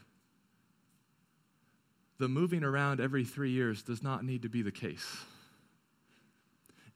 the 2.18 2.28
moving 2.28 2.64
around 2.64 2.98
every 2.98 3.24
three 3.24 3.50
years 3.50 3.82
does 3.82 4.02
not 4.02 4.24
need 4.24 4.42
to 4.42 4.48
be 4.48 4.62
the 4.62 4.72
case. 4.72 5.06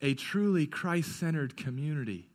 A 0.01 0.15
truly 0.15 0.67
Christ 0.67 1.21
centered 1.21 1.59
community 1.59 2.31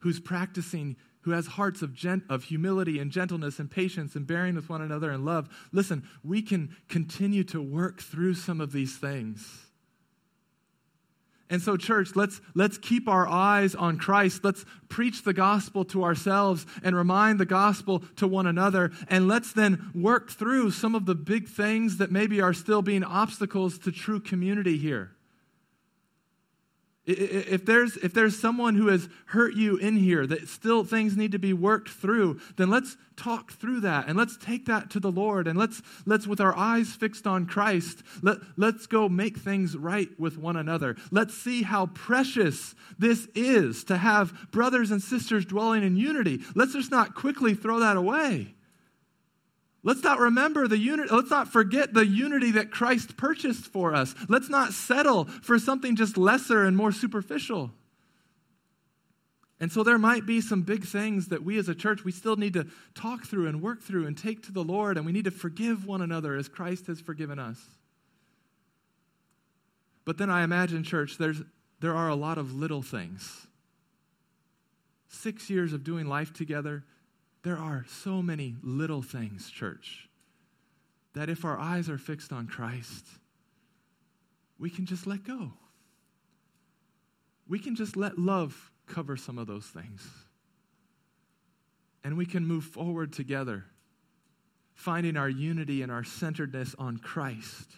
who's 0.00 0.18
practicing, 0.18 0.96
who 1.22 1.32
has 1.32 1.46
hearts 1.46 1.82
of, 1.82 1.94
gent- 1.94 2.24
of 2.28 2.44
humility 2.44 2.98
and 2.98 3.10
gentleness 3.10 3.58
and 3.58 3.70
patience 3.70 4.14
and 4.14 4.26
bearing 4.26 4.54
with 4.54 4.68
one 4.68 4.82
another 4.82 5.10
and 5.10 5.24
love. 5.24 5.48
Listen, 5.72 6.08
we 6.24 6.42
can 6.42 6.74
continue 6.88 7.44
to 7.44 7.60
work 7.60 8.00
through 8.00 8.34
some 8.34 8.60
of 8.60 8.72
these 8.72 8.96
things 8.96 9.66
and 11.50 11.60
so, 11.60 11.76
church, 11.76 12.14
let's, 12.14 12.40
let's 12.54 12.78
keep 12.78 13.08
our 13.08 13.26
eyes 13.26 13.74
on 13.74 13.98
Christ. 13.98 14.44
Let's 14.44 14.64
preach 14.88 15.24
the 15.24 15.32
gospel 15.32 15.84
to 15.86 16.04
ourselves 16.04 16.64
and 16.84 16.94
remind 16.94 17.40
the 17.40 17.44
gospel 17.44 18.04
to 18.16 18.28
one 18.28 18.46
another. 18.46 18.92
And 19.08 19.26
let's 19.26 19.52
then 19.52 19.90
work 19.92 20.30
through 20.30 20.70
some 20.70 20.94
of 20.94 21.06
the 21.06 21.16
big 21.16 21.48
things 21.48 21.96
that 21.96 22.12
maybe 22.12 22.40
are 22.40 22.54
still 22.54 22.82
being 22.82 23.02
obstacles 23.02 23.80
to 23.80 23.90
true 23.90 24.20
community 24.20 24.78
here. 24.78 25.16
If 27.06 27.64
there's, 27.64 27.96
if 27.96 28.12
there's 28.12 28.38
someone 28.38 28.74
who 28.74 28.88
has 28.88 29.08
hurt 29.26 29.54
you 29.54 29.76
in 29.76 29.96
here 29.96 30.26
that 30.26 30.48
still 30.48 30.84
things 30.84 31.16
need 31.16 31.32
to 31.32 31.38
be 31.38 31.54
worked 31.54 31.88
through, 31.88 32.40
then 32.56 32.68
let's 32.68 32.96
talk 33.16 33.52
through 33.52 33.80
that 33.80 34.06
and 34.06 34.18
let's 34.18 34.36
take 34.36 34.66
that 34.66 34.90
to 34.90 35.00
the 35.00 35.10
Lord 35.10 35.48
and 35.48 35.58
let's, 35.58 35.80
let's 36.04 36.26
with 36.26 36.40
our 36.40 36.56
eyes 36.56 36.92
fixed 36.92 37.26
on 37.26 37.46
Christ, 37.46 38.02
let, 38.22 38.38
let's 38.56 38.86
go 38.86 39.08
make 39.08 39.38
things 39.38 39.76
right 39.76 40.08
with 40.18 40.36
one 40.36 40.56
another. 40.56 40.96
Let's 41.10 41.34
see 41.34 41.62
how 41.62 41.86
precious 41.86 42.74
this 42.98 43.26
is 43.34 43.82
to 43.84 43.96
have 43.96 44.50
brothers 44.50 44.90
and 44.90 45.02
sisters 45.02 45.46
dwelling 45.46 45.82
in 45.82 45.96
unity. 45.96 46.40
Let's 46.54 46.74
just 46.74 46.90
not 46.90 47.14
quickly 47.14 47.54
throw 47.54 47.80
that 47.80 47.96
away. 47.96 48.54
Let's 49.82 50.02
not 50.02 50.18
remember 50.18 50.68
the 50.68 50.78
unity, 50.78 51.08
let's 51.14 51.30
not 51.30 51.48
forget 51.48 51.94
the 51.94 52.06
unity 52.06 52.50
that 52.52 52.70
Christ 52.70 53.16
purchased 53.16 53.64
for 53.64 53.94
us. 53.94 54.14
Let's 54.28 54.50
not 54.50 54.72
settle 54.72 55.24
for 55.24 55.58
something 55.58 55.96
just 55.96 56.18
lesser 56.18 56.64
and 56.64 56.76
more 56.76 56.92
superficial. 56.92 57.70
And 59.58 59.72
so 59.72 59.82
there 59.82 59.98
might 59.98 60.26
be 60.26 60.40
some 60.40 60.62
big 60.62 60.84
things 60.84 61.28
that 61.28 61.42
we 61.42 61.58
as 61.58 61.68
a 61.68 61.74
church 61.74 62.04
we 62.04 62.12
still 62.12 62.36
need 62.36 62.54
to 62.54 62.66
talk 62.94 63.24
through 63.24 63.46
and 63.46 63.62
work 63.62 63.82
through 63.82 64.06
and 64.06 64.16
take 64.16 64.42
to 64.44 64.52
the 64.52 64.64
Lord 64.64 64.96
and 64.96 65.06
we 65.06 65.12
need 65.12 65.24
to 65.24 65.30
forgive 65.30 65.86
one 65.86 66.02
another 66.02 66.34
as 66.34 66.48
Christ 66.48 66.86
has 66.86 67.00
forgiven 67.00 67.38
us. 67.38 67.58
But 70.04 70.18
then 70.18 70.30
I 70.30 70.42
imagine 70.42 70.82
church 70.82 71.18
there's 71.18 71.42
there 71.80 71.94
are 71.94 72.08
a 72.08 72.14
lot 72.14 72.36
of 72.36 72.54
little 72.54 72.82
things. 72.82 73.46
6 75.08 75.48
years 75.48 75.72
of 75.72 75.84
doing 75.84 76.06
life 76.06 76.32
together, 76.32 76.84
there 77.42 77.56
are 77.56 77.84
so 77.88 78.22
many 78.22 78.56
little 78.62 79.02
things, 79.02 79.50
church, 79.50 80.08
that 81.14 81.28
if 81.28 81.44
our 81.44 81.58
eyes 81.58 81.88
are 81.88 81.98
fixed 81.98 82.32
on 82.32 82.46
Christ, 82.46 83.06
we 84.58 84.70
can 84.70 84.86
just 84.86 85.06
let 85.06 85.24
go. 85.24 85.52
We 87.48 87.58
can 87.58 87.74
just 87.74 87.96
let 87.96 88.18
love 88.18 88.70
cover 88.86 89.16
some 89.16 89.38
of 89.38 89.46
those 89.46 89.66
things. 89.66 90.08
And 92.04 92.16
we 92.16 92.26
can 92.26 92.46
move 92.46 92.64
forward 92.64 93.12
together, 93.12 93.64
finding 94.74 95.16
our 95.16 95.28
unity 95.28 95.82
and 95.82 95.90
our 95.90 96.04
centeredness 96.04 96.74
on 96.78 96.98
Christ. 96.98 97.70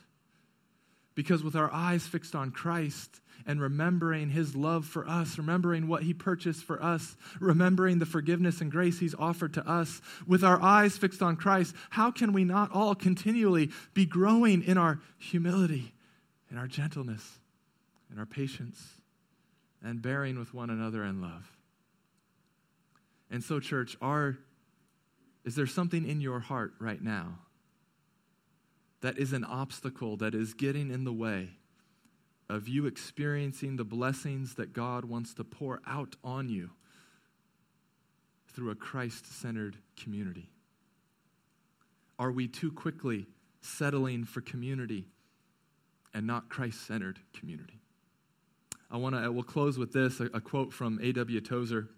Because 1.15 1.43
with 1.43 1.57
our 1.57 1.73
eyes 1.73 2.07
fixed 2.07 2.35
on 2.35 2.51
Christ, 2.51 3.21
and 3.47 3.61
remembering 3.61 4.31
his 4.31 4.55
love 4.55 4.87
for 4.87 5.07
us, 5.09 5.39
remembering 5.39 5.89
what 5.89 6.03
he 6.03 6.15
purchased 6.15 6.65
for 6.65 6.83
us, 6.83 7.17
remembering 7.41 7.99
the 7.99 8.07
forgiveness 8.07 8.61
and 8.61 8.71
grace 8.71 8.99
he's 8.99 9.15
offered 9.15 9.55
to 9.55 9.69
us, 9.69 10.01
with 10.27 10.45
our 10.45 10.61
eyes 10.63 10.97
fixed 10.97 11.23
on 11.23 11.37
Christ, 11.37 11.75
how 11.91 12.11
can 12.11 12.33
we 12.33 12.45
not 12.45 12.71
all 12.73 12.95
continually 12.95 13.71
be 13.95 14.07
growing 14.07 14.63
in 14.63 14.79
our 14.79 15.01
humility, 15.19 15.93
in 16.51 16.59
our 16.59 16.67
gentleness, 16.67 17.39
in 18.13 18.19
our 18.19 18.27
patience, 18.27 18.83
and 19.83 20.01
bearing 20.01 20.39
with 20.39 20.55
one 20.55 20.71
another 20.71 21.05
in 21.05 21.21
love? 21.21 21.51
And 23.31 23.43
so, 23.43 23.61
church, 23.61 23.97
are, 24.03 24.37
is 25.45 25.55
there 25.55 25.67
something 25.67 26.07
in 26.07 26.21
your 26.21 26.41
heart 26.41 26.75
right 26.79 27.03
now 27.03 27.39
that 29.03 29.19
is 29.19 29.33
an 29.33 29.45
obstacle 29.45 30.17
that 30.17 30.35
is 30.35 30.55
getting 30.55 30.91
in 30.91 31.05
the 31.05 31.13
way? 31.13 31.51
of 32.53 32.69
you 32.69 32.85
experiencing 32.85 33.77
the 33.77 33.85
blessings 33.85 34.57
that 34.57 34.75
God 34.75 35.07
wants 35.07 35.33
to 35.35 35.45
pour 35.45 35.81
out 35.87 36.17
on 36.23 36.51
you 36.51 36.71
through 38.49 38.71
a 38.71 38.75
Christ 38.75 39.41
centered 39.41 39.79
community? 39.97 40.51
Are 42.19 42.31
we 42.31 42.49
too 42.49 42.71
quickly 42.71 43.27
settling 43.63 44.25
for 44.25 44.43
community 44.43 45.07
and 46.13 46.27
not 46.27 46.51
Christ 46.51 46.87
centered 46.87 47.19
community? 47.33 47.81
I 48.91 48.99
want 48.99 49.15
to, 49.15 49.33
we'll 49.33 49.45
close 49.45 49.79
with 49.79 49.95
this 49.95 50.21
a, 50.21 50.25
a 50.27 50.41
quote 50.41 50.75
from 50.75 51.01
A.W. 51.03 51.41
Tozer. 51.41 51.89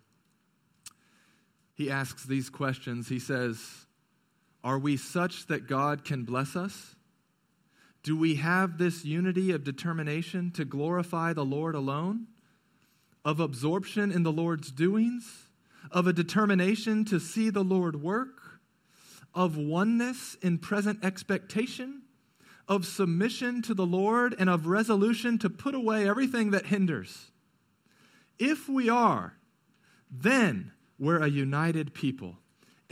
He 1.75 1.91
asks 1.91 2.23
these 2.23 2.49
questions. 2.49 3.09
He 3.09 3.19
says, 3.19 3.87
Are 4.63 4.79
we 4.79 4.97
such 4.97 5.49
that 5.49 5.67
God 5.67 6.05
can 6.05 6.23
bless 6.23 6.55
us? 6.55 6.94
Do 8.05 8.17
we 8.17 8.37
have 8.37 8.79
this 8.79 9.05
unity 9.05 9.51
of 9.51 9.65
determination 9.65 10.53
to 10.53 10.65
glorify 10.65 11.33
the 11.33 11.45
Lord 11.45 11.75
alone? 11.75 12.29
Of 13.25 13.41
absorption 13.41 14.13
in 14.13 14.23
the 14.23 14.31
Lord's 14.31 14.71
doings? 14.71 15.49
Of 15.91 16.07
a 16.07 16.13
determination 16.13 17.05
to 17.07 17.19
see 17.19 17.51
the 17.51 17.65
Lord 17.65 18.01
work? 18.01 18.55
of 19.35 19.57
oneness 19.57 20.37
in 20.43 20.59
present 20.59 21.05
expectation, 21.05 22.03
of 22.69 22.87
submission 22.87 23.61
to 23.63 23.75
the 23.75 23.87
Lord, 23.87 24.35
and 24.39 24.49
of 24.49 24.67
resolution 24.67 25.39
to 25.39 25.51
put 25.51 25.75
away 25.75 26.09
everything 26.09 26.53
that 26.53 26.67
hinders. 26.67 27.31
If 28.39 28.69
we 28.69 28.89
are, 28.89 29.35
then 30.11 30.73
we're 30.99 31.23
a 31.23 31.29
united 31.29 31.93
people, 31.95 32.39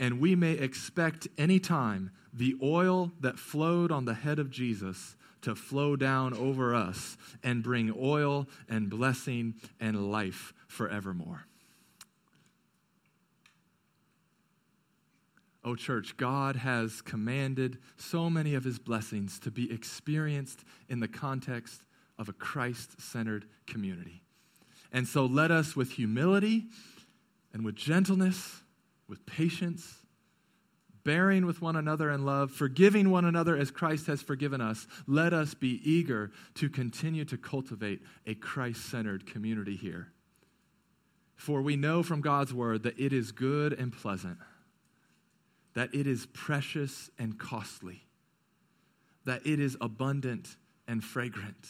and 0.03 0.19
we 0.19 0.35
may 0.35 0.51
expect 0.51 1.29
any 1.37 1.59
time 1.59 2.11
the 2.33 2.57
oil 2.61 3.13
that 3.21 3.39
flowed 3.39 3.89
on 3.89 4.03
the 4.03 4.13
head 4.13 4.37
of 4.37 4.51
Jesus 4.51 5.15
to 5.41 5.55
flow 5.55 5.95
down 5.95 6.33
over 6.33 6.75
us 6.75 7.15
and 7.41 7.63
bring 7.63 7.93
oil 7.97 8.45
and 8.67 8.89
blessing 8.89 9.53
and 9.79 10.11
life 10.11 10.53
forevermore. 10.67 11.45
Oh, 15.63 15.77
church, 15.77 16.17
God 16.17 16.57
has 16.57 17.01
commanded 17.01 17.77
so 17.95 18.29
many 18.29 18.55
of 18.55 18.65
his 18.65 18.79
blessings 18.79 19.39
to 19.39 19.51
be 19.51 19.71
experienced 19.71 20.65
in 20.89 20.99
the 20.99 21.07
context 21.07 21.85
of 22.19 22.27
a 22.27 22.33
Christ 22.33 22.99
centered 22.99 23.45
community. 23.67 24.21
And 24.91 25.07
so 25.07 25.25
let 25.25 25.49
us, 25.49 25.77
with 25.77 25.91
humility 25.91 26.65
and 27.53 27.63
with 27.63 27.75
gentleness, 27.75 28.62
with 29.07 29.25
patience, 29.25 30.03
bearing 31.03 31.45
with 31.45 31.61
one 31.61 31.75
another 31.75 32.09
in 32.09 32.25
love, 32.25 32.51
forgiving 32.51 33.09
one 33.09 33.25
another 33.25 33.57
as 33.57 33.71
Christ 33.71 34.07
has 34.07 34.21
forgiven 34.21 34.61
us, 34.61 34.87
let 35.07 35.33
us 35.33 35.53
be 35.53 35.81
eager 35.83 36.31
to 36.55 36.69
continue 36.69 37.25
to 37.25 37.37
cultivate 37.37 38.01
a 38.25 38.35
Christ 38.35 38.85
centered 38.89 39.25
community 39.25 39.75
here. 39.75 40.13
For 41.35 41.61
we 41.61 41.75
know 41.75 42.03
from 42.03 42.21
God's 42.21 42.53
word 42.53 42.83
that 42.83 42.97
it 42.97 43.11
is 43.11 43.31
good 43.31 43.73
and 43.73 43.91
pleasant, 43.91 44.37
that 45.73 45.93
it 45.93 46.07
is 46.07 46.25
precious 46.27 47.09
and 47.19 47.37
costly, 47.37 48.05
that 49.25 49.45
it 49.45 49.59
is 49.59 49.75
abundant 49.81 50.55
and 50.87 51.03
fragrant, 51.03 51.67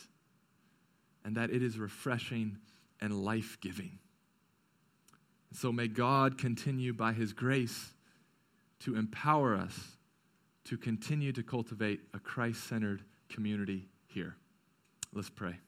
and 1.26 1.38
that 1.38 1.50
it 1.50 1.64
is 1.64 1.80
refreshing 1.80 2.58
and 3.02 3.24
life 3.24 3.58
giving. 3.62 4.00
So 5.54 5.72
may 5.72 5.88
God 5.88 6.38
continue 6.38 6.94
by 6.94 7.14
his 7.14 7.32
grace 7.32 7.94
to 8.80 8.96
empower 8.96 9.56
us 9.56 9.98
to 10.66 10.78
continue 10.78 11.32
to 11.32 11.44
cultivate 11.44 12.02
a 12.14 12.20
Christ 12.20 12.64
centered 12.64 13.04
community 13.30 13.88
here. 14.08 14.36
Let's 15.14 15.30
pray. 15.30 15.60